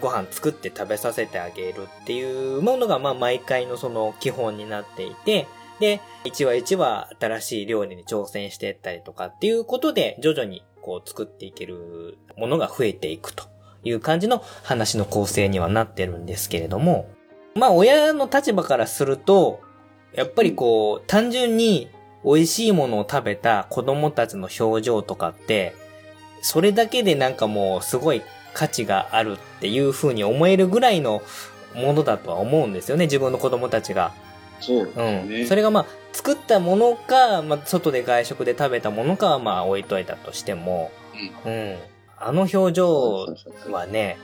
[0.00, 5.46] ご飯作って食べさせてあげるっていうものが、まあ、毎回のその基本になっていて、
[5.80, 13.44] で、一話一話新しい料理に挑戦していったりとかっていうことで、徐々にこう作っていけるものが増えていくと
[13.82, 17.08] いう感じの話の構成にはなってるんですけれども、
[17.54, 19.60] まあ、親の立場からすると、
[20.12, 21.88] やっぱりこう、単純に
[22.24, 25.74] 美味しいものを食べた子供たちの表情とかって、
[26.44, 28.22] それだけでなんかもうすごい
[28.52, 31.22] 価値があるっていう風に思えるぐらいの
[31.74, 34.12] ものだとは思うんですよね、自分の子供たちが。
[34.60, 35.46] そう、ね、うん。
[35.46, 40.92] それがまあ、作ったものか、まあ、外で外食で食べたものかはまあ置いといたとしても、
[41.44, 41.52] うん。
[41.52, 41.78] うん、
[42.18, 43.26] あの表情
[43.70, 44.18] はね、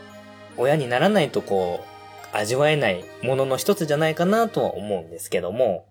[0.59, 5.87] 親にならないとこう、味わえないものの一つじゃないかなとは思うんですけども。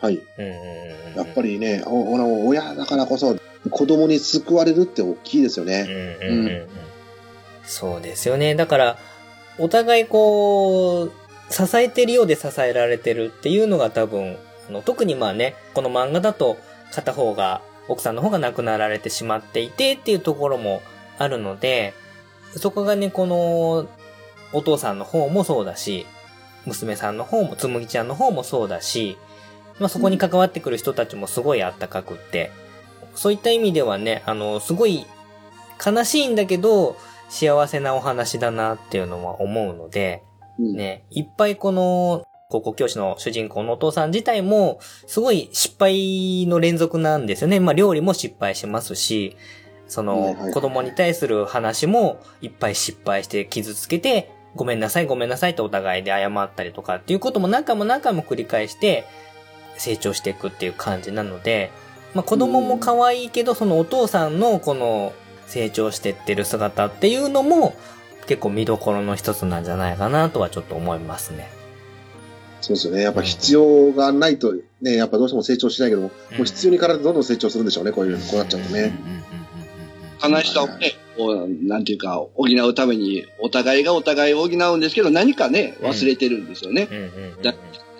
[0.00, 0.20] はい。
[0.38, 1.16] うん。
[1.16, 3.38] やっぱりね、親だからこそ、
[3.70, 6.18] 子供に救われるって大きいですよね。
[6.22, 6.68] うんうんうん、うん、
[7.64, 8.54] そうですよね。
[8.54, 8.98] だから、
[9.58, 11.12] お互いこう、
[11.50, 14.36] 支えてるようで支えられてるっていうのが多分、
[14.68, 16.58] あの、特にまあね、この漫画だと
[16.92, 20.82] 片方が、奥さんの方が亡くなられてしまっていてっていうところも
[21.18, 21.94] あるので、
[22.56, 23.88] そこがね、この、
[24.52, 26.06] お父さんの方もそうだし、
[26.66, 29.18] 娘さんの方も、つむぎちゃんの方もそうだし、
[29.78, 32.50] まあそこに関わってくる人たちもすごいあったかくって、
[33.18, 35.04] そういった意味ではね、あの、すごい
[35.84, 36.96] 悲しいんだけど、
[37.28, 40.22] 幸せなお話だなっていうのは思うので、
[40.58, 47.58] ね、いっぱいこの、高校教師の主人公のお父さん自体も、すごい失敗の連続なんですよね。
[47.58, 49.36] まあ料理も失敗しますし、
[49.88, 59.04] その、子供に対する話もいっぱい失敗して傷つけて、ごめんなさいごめんなさいとお互いで謝ったりとかっていうことも何回も何回も繰り返して
[59.76, 61.72] 成長していくっていう感じなので、
[62.14, 65.12] まあ子供も可愛いけど、そのお父さんのこの
[65.46, 67.74] 成長してってる姿っていうのも、
[68.26, 71.50] 結構見どころの一つなんじゃないかなとはちょっと思いますね。
[72.60, 73.02] そうですよね。
[73.02, 78.92] やっぱ必要がないとね、やっぱどうしても成長しないけども、うん、もう必要に体どんどん成長するんでしょうね、こういう、こうなっちゃうとね。
[80.22, 86.88] 悲しさをね、こう、なんていうか、補うために、お互いがお互いを補うんですけど、何かね、忘れてるんですよね。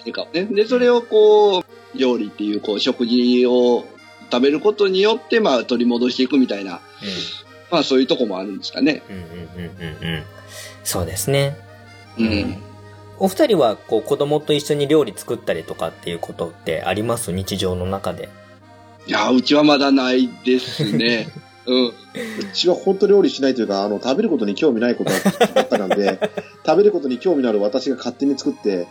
[0.04, 0.44] 何かね。
[0.44, 1.64] で、それをこう、
[1.98, 3.84] 料理っていう、こう、食事を
[4.30, 6.80] 食べることによって、まあ、取り戻していくみたいな、
[7.70, 9.02] まあそういうとこもあるんですかね。
[9.08, 10.22] うんうんうんうんうん。
[10.84, 11.56] そうですね。
[12.18, 12.58] うん。
[13.18, 17.32] お二人はこう子供と一緒に料理作ったりとかっていうことってあります？
[17.32, 18.28] 日常の中で。
[19.06, 21.28] いや、うちはまだないですね。
[21.66, 21.86] うん。
[21.88, 21.92] う
[22.54, 25.10] ちは本当料理しないというか、あの、食べることに興味ないこと
[25.54, 26.18] ばっかなんで、
[26.64, 28.86] 食べることに興味のある私が勝手に作って、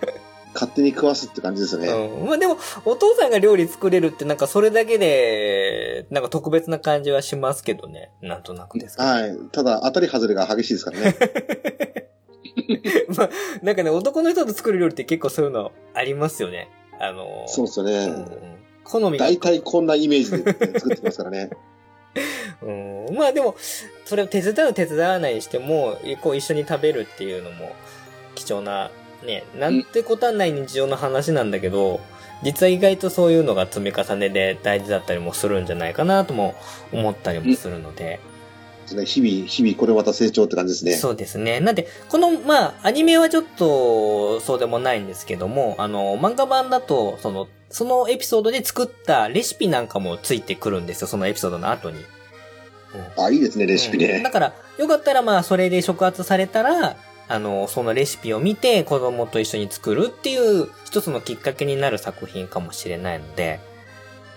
[0.57, 1.87] 勝手に食わすって感じですね。
[1.87, 2.25] うん。
[2.25, 8.11] まあでも、お父さんが料理作れるってなんかそれだけで、なんか特別な感じはしますけどね。
[8.23, 9.37] なんとなくですはい。
[9.51, 11.15] ただ、当たり外れが激しいですからね。
[13.15, 13.29] まあ、
[13.61, 16.69] なんかね、男の人と作る料理って結構そういうのありますよね。
[16.99, 18.05] あのー、そうですよね。
[18.05, 21.51] うん、好み大体こんなイメージで作ってますからね。
[22.63, 23.55] うん、まあでも、
[24.05, 27.73] それを手伝う手伝わないにしても、こう一緒に食べるっていうのも
[28.33, 28.89] 貴重な
[29.25, 31.99] ね、なんてことはない日常の話なんだけど、
[32.43, 36.55] 実は意外とそういうのが積み重ねで大事だったりもするんじゃないかなとも
[36.91, 38.19] 思ったりもするので。
[38.95, 40.93] ね、日々、日々これまた成長って感じですね。
[40.93, 41.59] そうですね。
[41.59, 51.97] なんで、この、まあ、アニメはちょっと、そうでもないんですけども、あの、漫画版だと、その、そのエピソードで作ったレシピなんかもついてくるんですよ、そのエピソードの後に。
[53.17, 54.05] うん、あ、いいですね、レシピね。
[54.07, 56.95] うん、だから、よかったらまあ、それで触発されたら、
[57.29, 63.59] あの、そのレシピを見て子供と一緒に作るっていう一つのきっかけになる作品かもしれないので、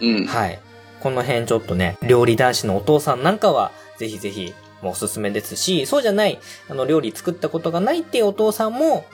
[0.00, 0.26] うん。
[0.26, 0.60] はい。
[1.00, 6.38] この辺ちょっとね、料理男子のお父さんなんかは、ぜひぜひ、もうおすすめですし、そうじゃない、
[6.68, 9.06] あの、料理作ったことがないっていうお父さんも、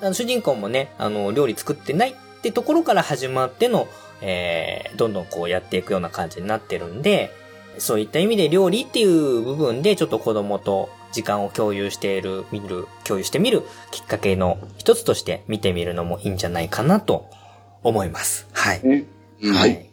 [0.00, 3.88] あの、主人公もね、あの、料理作ってないってところから始まっての、
[4.20, 7.30] えー、どんどんこうやっていくような感じになってるんで、
[7.78, 17.30] そういった意味で料理っていう部分でちょっと子供と時間を共有している、見る、共有してみるきっかけの一つとして見てみるのもいいんじゃないかなと
[17.82, 18.46] 思います。
[18.52, 19.06] はい。
[19.42, 19.90] はい。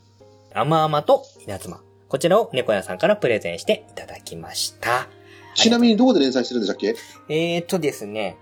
[0.53, 1.81] あまあまと稲妻。
[2.09, 5.07] こちらを猫屋さんからプレゼンしていただきました。
[5.55, 6.95] ちなみにどこで連載してるんでしたっけ？
[7.29, 8.35] えーとですね、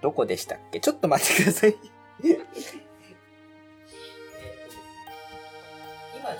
[0.00, 0.80] どこでしたっけ？
[0.80, 1.76] ちょっと待ってください。
[2.22, 2.40] 今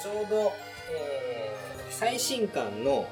[0.01, 0.53] ちょうど、
[0.91, 3.07] えー、最新刊の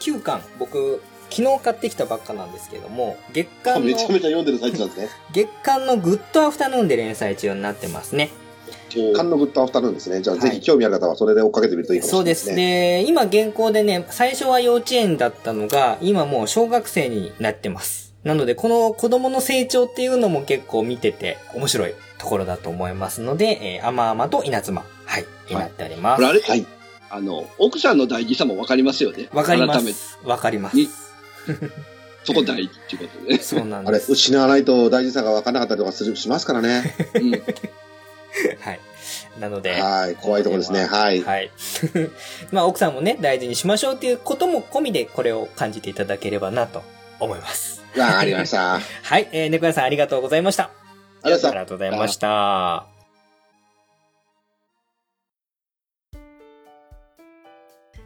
[0.00, 1.02] 9巻、僕、
[1.34, 5.08] 昨日買ってきたばっかなんですけども、月刊の、 めちゃめちゃ読んでる最中なんですね。
[5.32, 8.30] 月刊のグッドアフタヌーンで連載中になってますね。
[8.90, 10.20] 月刊のグッドアフタヌーンですね。
[10.20, 12.50] じゃあ、ぜひ興味ある方はそれで追っかけてみるといいかもしれないですね。
[12.50, 13.04] そうですね。
[13.08, 18.12] 今現行でね、最初は幼稚園だったのが、今もう小学生になってます。
[18.24, 26.22] なので、この子供の成長っていうのも結構見てて面白いところだと思いますので、えー、甘々と稲妻、はい、になっております。
[26.22, 26.66] はい、はい。
[27.14, 29.28] あの、奥さんの大事さもわかりますよね。
[29.32, 30.18] わかります。
[30.24, 31.01] わかります。
[32.24, 33.38] そこ大事っていうことでね。
[33.42, 34.04] そうなんです。
[34.04, 36.94] あれ、失わないと大事さが分からなかったりとかするしますからね。
[37.14, 37.30] うん。
[37.32, 37.38] は
[38.72, 38.80] い。
[39.40, 39.80] なので。
[39.80, 40.14] はい。
[40.16, 40.84] 怖いところですね。
[40.84, 41.22] はい。
[41.22, 41.50] はい。
[42.52, 46.82] まあ、奥さんもね、大事にしましょうっていうことも込みで、これを感じていただければなと
[47.18, 47.82] 思います。
[47.96, 48.80] わかりました。
[49.02, 49.28] はい。
[49.32, 50.70] えー、猫屋さんありがとうございました。
[51.22, 52.86] ありがとうございました。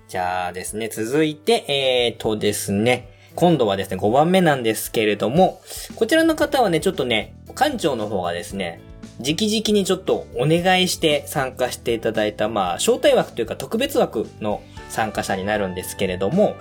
[0.09, 5.61] じゃあですね、続いて、えーとですね、今度はですね、5番目なんですけれども、
[5.95, 8.81] こちらの方はね、ちょっとね、館長の方がですね、
[9.21, 16.57] 直々にちょっとお願いして参加していただいた、まあ、招待枠というか特別枠の参加者になるんですけれども、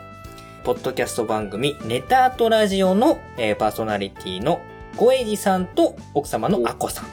[0.65, 4.59] ポッドキャスト番組、ネタートラジオの、えー、パーソナリティの
[4.97, 7.05] ごえじさんと奥様のあこさん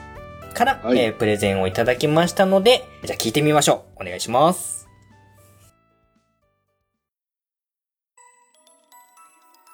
[0.55, 4.03] から、はい、えー、プレゼンをいただきましたので、じゃあ聞いてみましょう。
[4.03, 4.82] お願いします。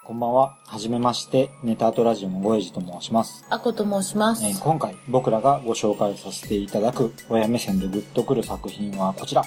[0.08, 0.56] こんばんは。
[0.64, 3.44] はじめまして、ネタアートラジオのごえじと申します。
[3.50, 9.42] あこと申します、えー、今回僕らがご紹介させていただく親目線でグッとくる作品はこちら。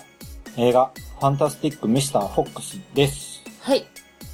[0.58, 3.42] 映画、ファンタスティック・ミスター・フォックスです。
[3.60, 3.88] はい。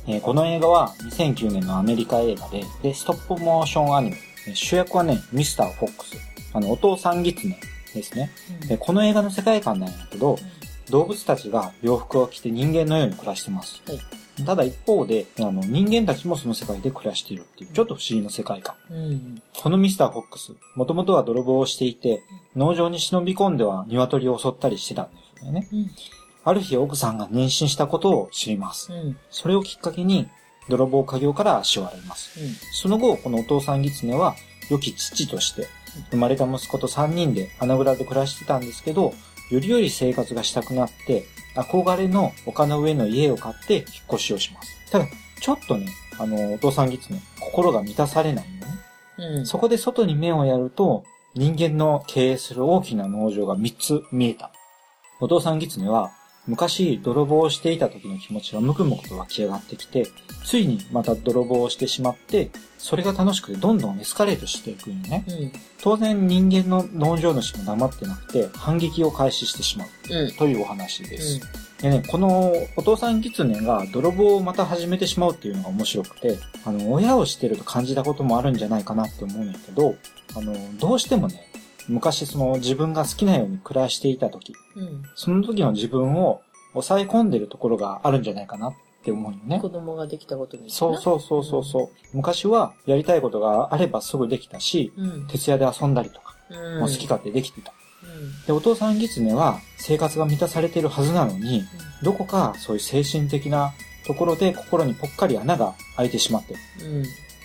[0.05, 4.17] えー、この映画は2009年のアメリカ映画で、で、ストップモーションアニメ。
[4.53, 6.17] 主役はね、ミスター・フォックス。
[6.51, 7.57] あの、お父さんギツネ
[7.93, 8.32] ですね、
[8.63, 8.78] うん、で。
[8.78, 13.82] この映画の世界観なんやけど、うん、動物たちが洋服を着て人間のように暮らしてます。
[13.88, 18.75] はいただ一方で、あの、人間たちもその世界で暮らしているっていう、ちょっと不思議な世界観。
[18.89, 22.23] うん、このミスター・フォックス、もともとは泥棒をしていて、
[22.55, 25.67] 農場に忍び込んでは鶏を襲ったりしてたんですよね。
[25.71, 25.91] うん、
[26.43, 28.93] ある日奥さんが妊娠したことを知ります。
[28.93, 30.27] うん、それをきっかけに、
[30.69, 32.39] 泥棒家業から足を洗います。
[32.73, 34.35] その後、このお父さん狐は、
[34.69, 35.67] 良き父として、
[36.11, 39.13] 生まれた息子と3人で穴蔵で暮らしてたんですけど、
[39.49, 41.25] よりより生活がしたくなって、
[41.58, 44.91] 憧れの丘の上の家を買って引っ越しをします。
[44.91, 45.08] ただ、
[45.39, 45.88] ちょっとね、
[46.20, 48.74] あの、お父さんギツネ、心が満たされないんだね。
[49.18, 51.03] うん、そこで外に目をやると、
[51.36, 54.51] 人間の経営する大きな農場が3つ見えた。
[55.20, 56.12] お父さんギツネは、
[56.47, 60.07] 昔泥棒をしていた時の気持ちがムクムクと湧き上がってきて、
[60.45, 65.25] ついにまた泥棒をしてしまって、それが楽しくてどんどんエスカレートしていくんよね。
[65.27, 69.87] うん、当然人間の農場主も黙ってなくて反撃を開始してしまう。
[70.09, 71.41] うん、というお話です。
[71.83, 79.95] うん、でね、このお父さんキツネが泥棒をまた始めてしまうっていうのが面白くて、あの、親をしてると感じたこともあるんじゃないかなって思うんだけど、
[80.35, 81.49] あの、どうしてもね、
[81.88, 86.41] 昔その自分が好きなように暮らしていた時、うん、その時の自分を
[86.73, 88.73] 抑え込んでるところがあるんじゃないかなっ
[89.03, 89.59] て思うよね。
[89.59, 96.35] 子供ができたことにそうそうそうそうそう、ん、昔はやりたいことがあればすぐできたし、うん、徹夜で遊んだりとか、
[96.79, 97.73] もう好き勝手できてた。
[98.45, 101.63] で、お父さん狐は生活が満たされてるはずなのに、
[102.03, 103.73] どこかそういう精神的な
[104.05, 106.59] ところで心にぽっかり穴が開いてしまってる。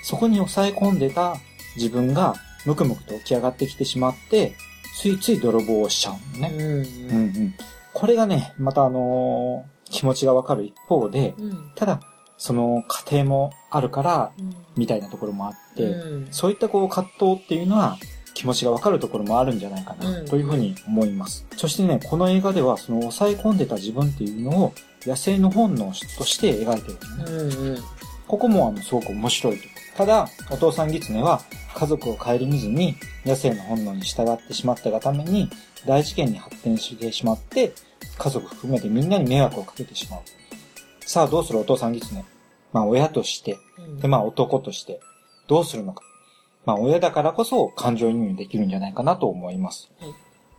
[0.03, 1.36] そこに抑え込んでた
[1.76, 2.34] 自分が
[2.67, 4.55] ムクムクと起き上がってきてしまって、
[4.95, 6.55] ついつい泥棒をしちゃうのね。
[6.55, 7.55] うんうん、
[7.93, 12.01] これがね、またあのー、気持ちがわかる一方で、うん、ただ、
[12.39, 14.33] その過程もあるから、
[14.77, 17.99] みたいなところもあって、うん、そういったこう葛藤っていうのは、
[18.35, 21.47] 気持ちがわかるところもあるんじゃないかな、というふうに思います。
[21.57, 24.73] そしてね、この映画では、その抑え込んでた自分っていうのを、
[25.05, 27.53] 野生の本能として描いてるね。
[27.61, 27.79] うんうん、
[28.27, 31.43] ここもあの、すごく面白いとただ、お父さん狐は
[31.74, 35.51] 家族を顧みずに野生の本能に従ってしまったがために
[35.86, 37.72] 大事件に発展してしまって
[38.18, 40.20] 家族含めてみんなに迷惑をかけてしまう。
[41.05, 41.59] さあどうする？
[41.59, 42.24] お父さん狐
[42.72, 43.59] まあ親として、
[44.01, 45.01] でまあ男として
[45.47, 46.03] どうするのか。
[46.64, 49.90] まあ親だからこそ感情移入できるんじゃないかなと思います。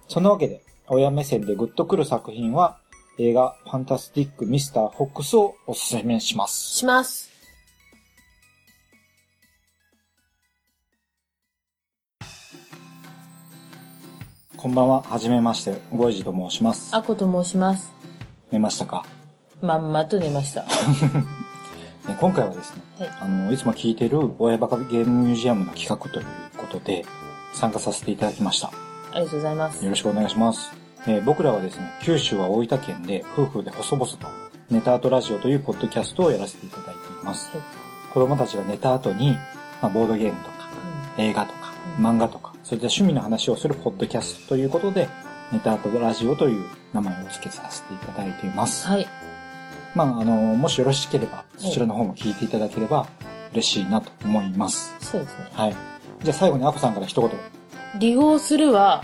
[0.07, 2.77] そのわけで親目線でグッとくる作品は
[3.17, 6.77] 映画ファンタスティックミスターフォックスをおすすめします。
[6.77, 7.32] します。
[14.63, 15.01] こんばんは。
[15.01, 15.81] はじめまして。
[15.93, 16.95] ごいじと申します。
[16.95, 17.91] あこと申します。
[18.49, 19.05] 寝ましたか？
[19.61, 20.63] まんまと寝ました。
[22.17, 27.05] 今回はですね、はい、あの、いつも聞いてる親バカゲームミュージアムの企画ということで、
[27.51, 28.69] 参加させていただきました。
[29.11, 29.83] ありがとうございます。
[29.83, 30.71] よろしくお願いします。
[31.07, 34.27] えー、僕らはですね、九州は大分県で夫婦で細々と
[34.69, 37.51] ネタアートラジオというポッドキャストをやらせていただいています。
[37.51, 39.33] はい、子供たちが寝た後に、
[39.81, 40.69] まあ、ボードゲームとか、
[41.17, 45.09] うん、映画とか、うん、漫画とか、そういった趣味の話をするポッドキャストということで、
[45.51, 48.87] ネタアートラジオという名前を付けさせていただいています。
[48.87, 49.07] はい。
[49.93, 53.07] まあ、あの、もしよろしければ、そちらの方も聞いていただければ
[53.51, 54.95] 嬉しいなと思います。
[54.99, 55.47] そうですね。
[55.51, 55.75] はい。
[56.23, 57.31] じゃあ最後にアコさんから一言。
[57.99, 59.03] 利用するは、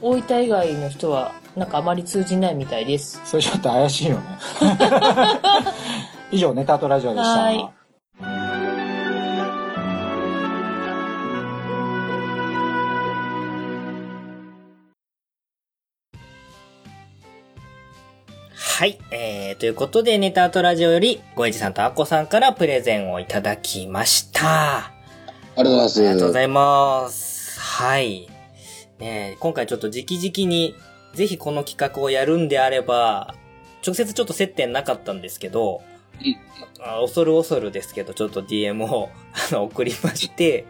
[0.00, 3.20] 大分以外の人は、なんかあまり通じないみたいです。
[3.24, 4.22] それちょっと怪しいよね。
[6.32, 7.42] 以上、ネタアートラジオでした。
[7.42, 7.83] はい。
[18.76, 18.98] はい。
[19.12, 24.86] えー、ということで、ネタアートラジオより、ごえじさんとあこさんからプレゼンをいただきました。
[24.86, 24.92] あ
[25.58, 26.00] りがとうございます。
[26.00, 27.60] ありがとうございます。
[27.60, 28.28] はい。
[28.98, 30.74] ね今回ちょっと直々に、
[31.12, 33.36] ぜひこの企画をやるんであれば、
[33.86, 35.84] 直接ちょっと接点なかったんですけど、
[36.80, 39.08] あ恐る恐るですけど、ちょっと DM を
[39.50, 40.66] あの送りまして、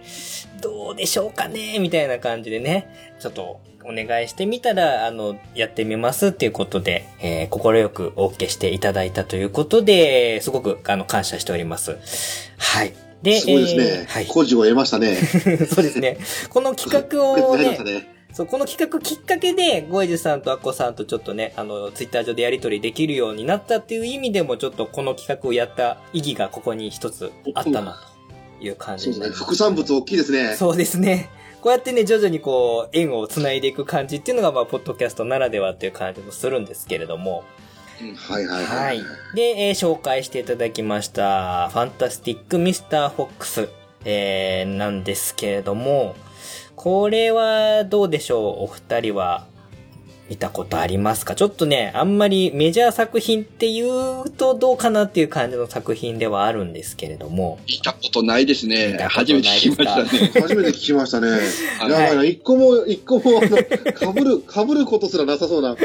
[0.60, 11.98] どうでしょうかねみたいな感じでね、ちょっとお願いしてみたら、あの、やってみますっていうことで、えー、心く OK していただいたということで、すごく、あの、感謝しております。
[12.56, 12.94] はい。
[13.22, 13.84] で、すごいですね。
[13.84, 14.26] えー、はい。
[14.26, 15.16] 工事を得ましたね。
[15.68, 16.18] そうですね。
[16.48, 28.00] この企画をね、ねそう、この企画きっかけで、ゴエジさんとアッコさんとちょっとね、あの、ツイッター上でやりとりできるようになったっていう意味でも、ちょっとこの企画をやった意義がここに一つあったな、
[28.58, 29.28] という感じですね。
[29.28, 30.56] 副産物大きいですね。
[30.56, 31.28] そうですね。
[31.64, 37.42] こうやってね、徐々にこう、縁を繋いでいく感じっていうのが、まあ、ポッドキャストならではっていう感じもするんですけれども。
[38.28, 38.98] はいはいはい。
[38.98, 39.02] はい。
[39.34, 43.70] で、えー、紹介していただきました、ファンタスティック・ミスター・フォックス、
[44.04, 46.14] えー、なんですけれども、
[46.76, 49.46] これはどうでしょうお二人は
[50.28, 51.34] 見たことありますか？
[51.34, 53.86] ちょっとね、あんまりメジャー作品って言
[54.22, 57.58] うとどうかなっていう感じの作品ではあるんですけれども。
[57.68, 58.96] 見たことないですね。
[59.10, 60.30] 初めて聞きましたね。
[60.40, 61.28] 初めて聞きましたね。
[61.82, 65.76] やばいな、一個も、一個も、あの、被る、被ることすらなさそうな、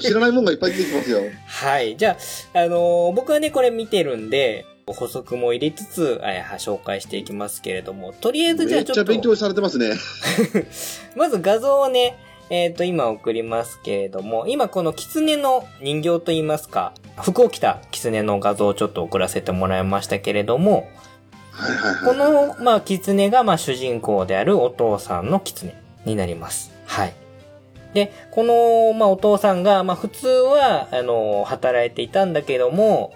[0.00, 1.20] 知らないもんがいっぱい出てきますよ。
[1.46, 1.96] はい。
[1.96, 2.16] じゃ
[2.54, 9.00] あ、あのー、僕はね、これ見てるんで、補足も入れつつ、えー、紹介していきますけれども、とりあえずじゃあちょっと。
[9.00, 9.90] めっちゃ勉強されてますね。
[11.16, 12.16] まず画像をね、
[12.48, 20.88] えっ、ー、と、今送りますけれども、今この狐の人形といいますか、服を着た狐の画像をちょっと送らせてもらいましたけれども、
[22.04, 25.74] この、まあ、狐が、まあ、主人公であるお父さんの狐
[26.04, 26.72] になります。
[26.86, 27.14] はい。
[27.94, 33.14] で、この、まあ、お父さんが、まあ、普通は、あの、働いていたんだけども、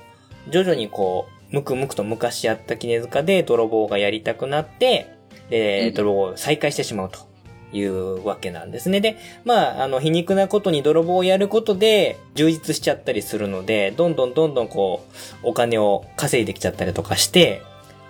[0.49, 5.14] 徐々にこう、むくむくと昔やった絹塚で泥棒がやりたくなって、
[5.51, 7.30] で、泥棒を再開してしまうと。
[7.72, 9.00] いうわけなんですね。
[9.00, 15.04] で、まあ、あの、皮肉なことに泥棒をやることで充実しちゃったりするので、どんどんどんどんこ
[15.44, 17.62] う、お金を稼いできちゃったりとかして、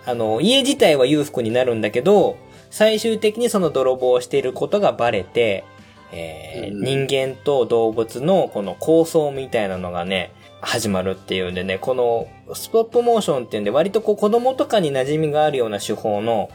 [0.06, 2.36] あの、家自体は裕福になるんだけど、
[2.70, 5.64] 最終的にその泥棒をしていることがバレて、
[6.12, 16.50] えー、人間と動物のこの構想みたいなのがね、始まるっていうんでね、このストップモーションっていうんで割とこう子供とかに馴染みがあるような手法の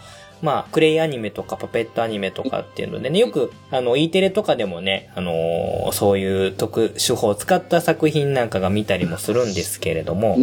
[0.46, 10.38] まあ、クレイアニメとかパペットアニメとかっていうのでね、よく、あの、E テレとかでもね、あのー、そういう特、手法を使った作品なんかが見たりもするんですけれども、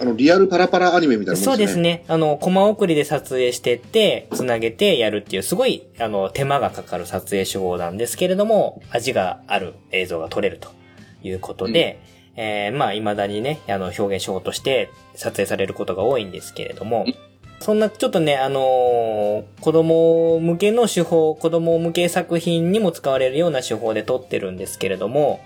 [0.00, 2.04] あの、リアルパラパラアニメみたいな、ね、そうですね。
[2.06, 10.68] あの、コマ送りで撮影してって、つなげてやるっていう、すごい、あの、手間がかかる撮影手法なんですけれども、味がある映像が撮れると
[11.22, 12.00] いうことで、
[12.36, 17.06] うん、えー、まあ、未だにね、あの、表現手法として撮影されることが多いんですけれども、
[17.64, 25.40] そんなちょっとね、あのー、子供向けの手法、子供向け作品にも使われるような手法で撮ってるんですけれども、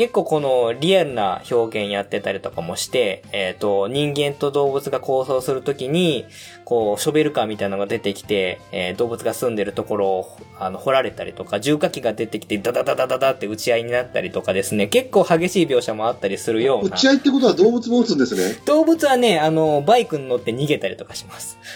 [0.00, 6.24] 結構このリアルな表現やってたりとかもして、えっ、ー、と、人間と動物が構想するときに、
[6.64, 16.96] こう、ショベルカーみたいなのが出てきて、えー、動物が住んでるところを、あの、掘られたりとか、重火器が出てきて、ダダダダダダって打ち合いになったりとかですね、結構激しい描写もあったりするような。
[16.96, 18.58] 打ち合いってことは動物も撃つんですね。
[18.64, 21.58] 動物はね、あの、バイクに乗って逃げたりとかします。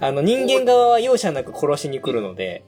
[0.00, 2.62] あの、人間側は容赦なく殺しに来るので、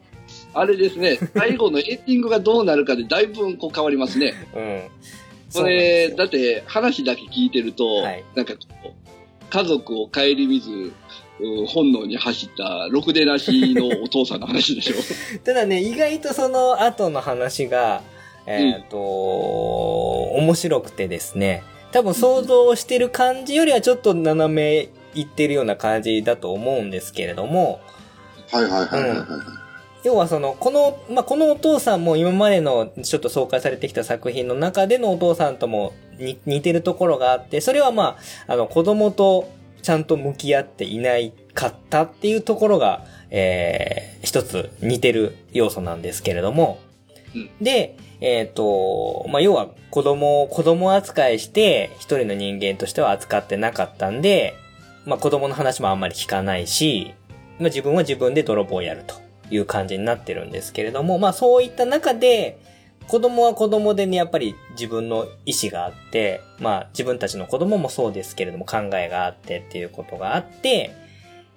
[0.55, 4.35] あれですね、最後のエンディングがどうなるかでだいぶこう変わりますね。
[4.55, 4.83] うん。
[5.55, 8.55] これ、だって話だけ聞いてると、はい、なんか
[9.51, 10.93] 家族を顧みず、
[11.69, 14.95] 本能に走ったろくでなしのお父さんの話でしょ。
[15.45, 18.03] ただね、意外とその後の話が、
[18.47, 18.97] えっ、ー、と、
[20.37, 27.81] うん、面白くてですね、多分想像してる感じよりはちょっと斜めいってるような感じだと思うんですけれども、
[28.51, 29.62] はいはいはいはい、はい、うん
[30.05, 35.93] 要はその、この、まあ、このお父さんも今までのちょっと紹介されてきた作品の中でのお父さんとも
[36.47, 39.49] 似てるところがあって、それはまあ、あの、子供と
[39.83, 46.81] ちゃんと向き合っていないかったっていうところが、えー、一つ似てる要素なんですけれども、
[47.35, 54.55] うん、で、えっ、ー、と、まあ、要は子供を子供扱いして一人の人間としては扱ってなかったんで、
[55.05, 57.15] まあ、子供の話もあんまり聞かないし、
[57.59, 59.32] まあ、自分は自分で泥棒をやると。
[59.51, 62.59] いう感じになってるんですけれども、まあそういった中で、
[63.09, 70.95] 子供は子供でね、やっぱり自分の意思があって、まあ自分たちの子供もそうですけれども考えがあってっていうことがあって、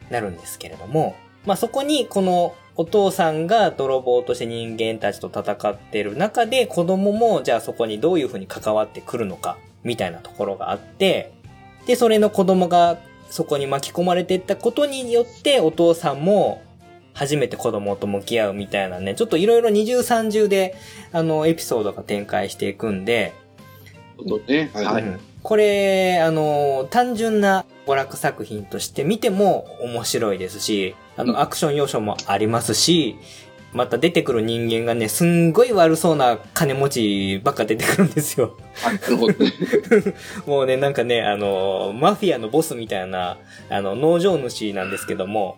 [0.10, 1.16] なるんですけれども、
[1.46, 11.32] まあそこにこのお父さんが泥棒として人間たちと戦ってる中で子供もじゃあそこにどういうふうに関わってくるのかみたいなところがあって、
[11.86, 12.98] で、それの子供が
[13.30, 16.62] そこに巻き込まれていったことによってお父さんも
[17.16, 20.76] 初めて子供と向き合うみたいなね、ちょっといろいろ二重三重で、
[21.12, 23.34] あの、エピソードが展開していくんで、
[24.48, 25.20] ね、はい、うん。
[25.42, 33.16] これ、あの、単純な娯楽作品として見ても面白いですし、あの、アクション要素もありますし、
[33.76, 38.56] また出てくる人間がね、すんごい悪そうな金持ちばっか出てくるんですよ。
[40.48, 43.38] もうね、なんかね、あの、マフィアのボスみたいな、
[43.70, 45.58] あの、農場主なんですけども。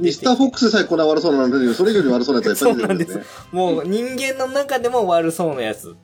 [0.00, 3.46] ミスターフォックスさえこんな悪そうなんだけど、それ以上に悪そうなやつやっぱり、ね、そうなんです。
[3.52, 5.94] もう人間の中でも悪そうなやつ。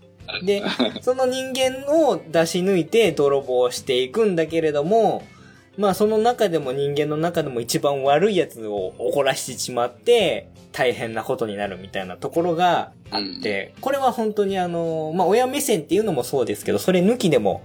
[0.42, 0.62] で、
[1.00, 5.22] その人間を出し抜いて泥棒していくんだけれども、
[5.78, 17.62] まあその中でも人間の中でも一番悪いやつを怒らしてしまって、大変なことになるみたいなところがあって、これは本当にあの、まあ親目線っていうのもそうですけど、それ抜きでも、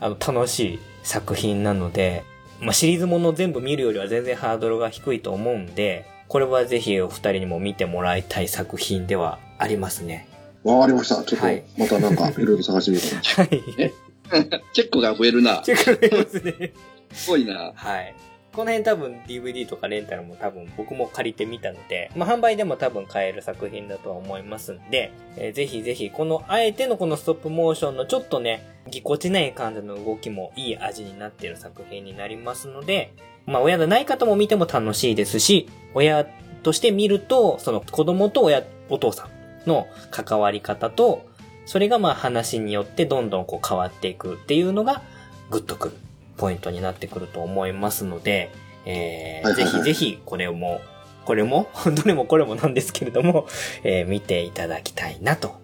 [0.00, 2.24] あの、楽しい作品なので、
[2.60, 10.28] まあシリーズもの全部見るよりは全然ハードルが低いと思うんで、これはぜひお二人にも見てもらいたい作品ではありますね。
[10.64, 11.22] わかりました。
[11.22, 11.46] ちょっと、
[11.78, 13.48] またなんか、いろいろ探してみようかな。
[13.48, 13.54] は
[13.86, 13.92] い。
[14.72, 15.62] チェックが増えるな。
[15.64, 16.72] チェックが増えますね。
[17.12, 17.72] すごいな。
[17.74, 18.14] はい。
[18.56, 33.12] この辺多分 DVD とかレンタルも多分僕も借りてみたので、まあ販売でも多分買える作品だとは思いますんで、えー、ぜひぜひこのあえてのこのストップモーションのちょっとね、ぎこちない感じの動きもいい味になっている作品になりますので、
[33.44, 36.24] まあ親がない方も見ても楽しいですし、親
[36.62, 39.28] として見ると、その子供と親、お父さ
[39.66, 41.26] んの関わり方と、
[41.66, 45.02] それがまあ話によってどんどんこう変わっていくっていうのが
[45.50, 46.05] グッとくる。
[46.36, 48.52] ポイントになってくると思いますので、
[48.84, 50.80] えー、ぜひぜひこれも、
[51.24, 53.46] これも、 どれもこれもなんですけれども、
[53.82, 55.56] えー、見ていただきたいなと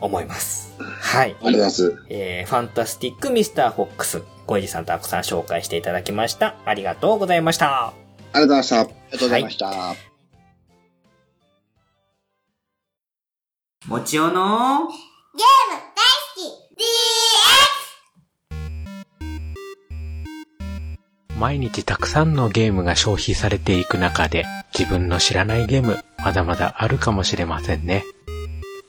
[0.00, 0.74] 思います。
[0.78, 1.30] はい。
[1.30, 2.04] ありがとうございます。
[2.08, 6.56] えー、ファンタスティックミスターフォックス、小石さんとアクさん紹介していただきました。
[6.64, 7.88] ありがとうございました。
[7.88, 7.92] あ
[8.34, 8.80] りがとうございました。
[8.80, 9.66] ありがとうございました。
[9.66, 10.10] はい
[13.86, 14.40] もちおのゲーム
[14.84, 14.92] 大好
[16.36, 16.80] き
[21.40, 24.44] 毎日たくさんのゲームが消費されていく中で、
[24.78, 28.04] 自分の知らないゲーム、まだまだあるかもしれませんね。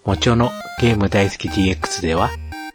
[0.03, 2.29] もちおのゲーム大好き DX では、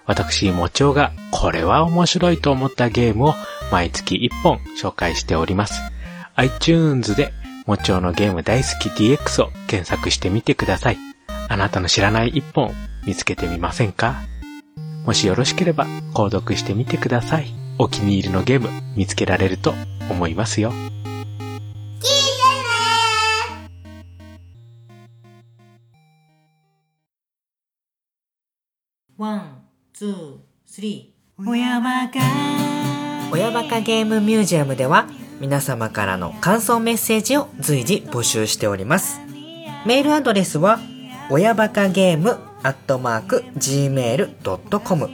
[0.07, 3.35] 私、もちおがこれは面白いと思ったゲームを
[3.71, 5.79] 毎月1本紹介しております。
[6.37, 7.35] iTunes で
[7.67, 10.99] もちおのゲーム大好き DX を検索してみてください。
[11.49, 12.73] あなたの知らない1本
[13.05, 14.23] 見つけてみませんか？
[15.05, 17.66] もしよろしければ購読してみてください。
[17.79, 19.75] お気に入りのゲーム見つけられると
[20.11, 20.73] 思いますよ。
[29.19, 29.63] One,
[29.95, 31.49] two three。
[31.49, 32.21] 親バカ。
[33.33, 35.07] 親バカゲームミュージアムでは
[35.41, 39.21] 皆様からの感想メッセージを随時募集しております。
[39.87, 40.81] メールアドレスは
[41.31, 45.09] 親バカゲームアットマーク gmail.com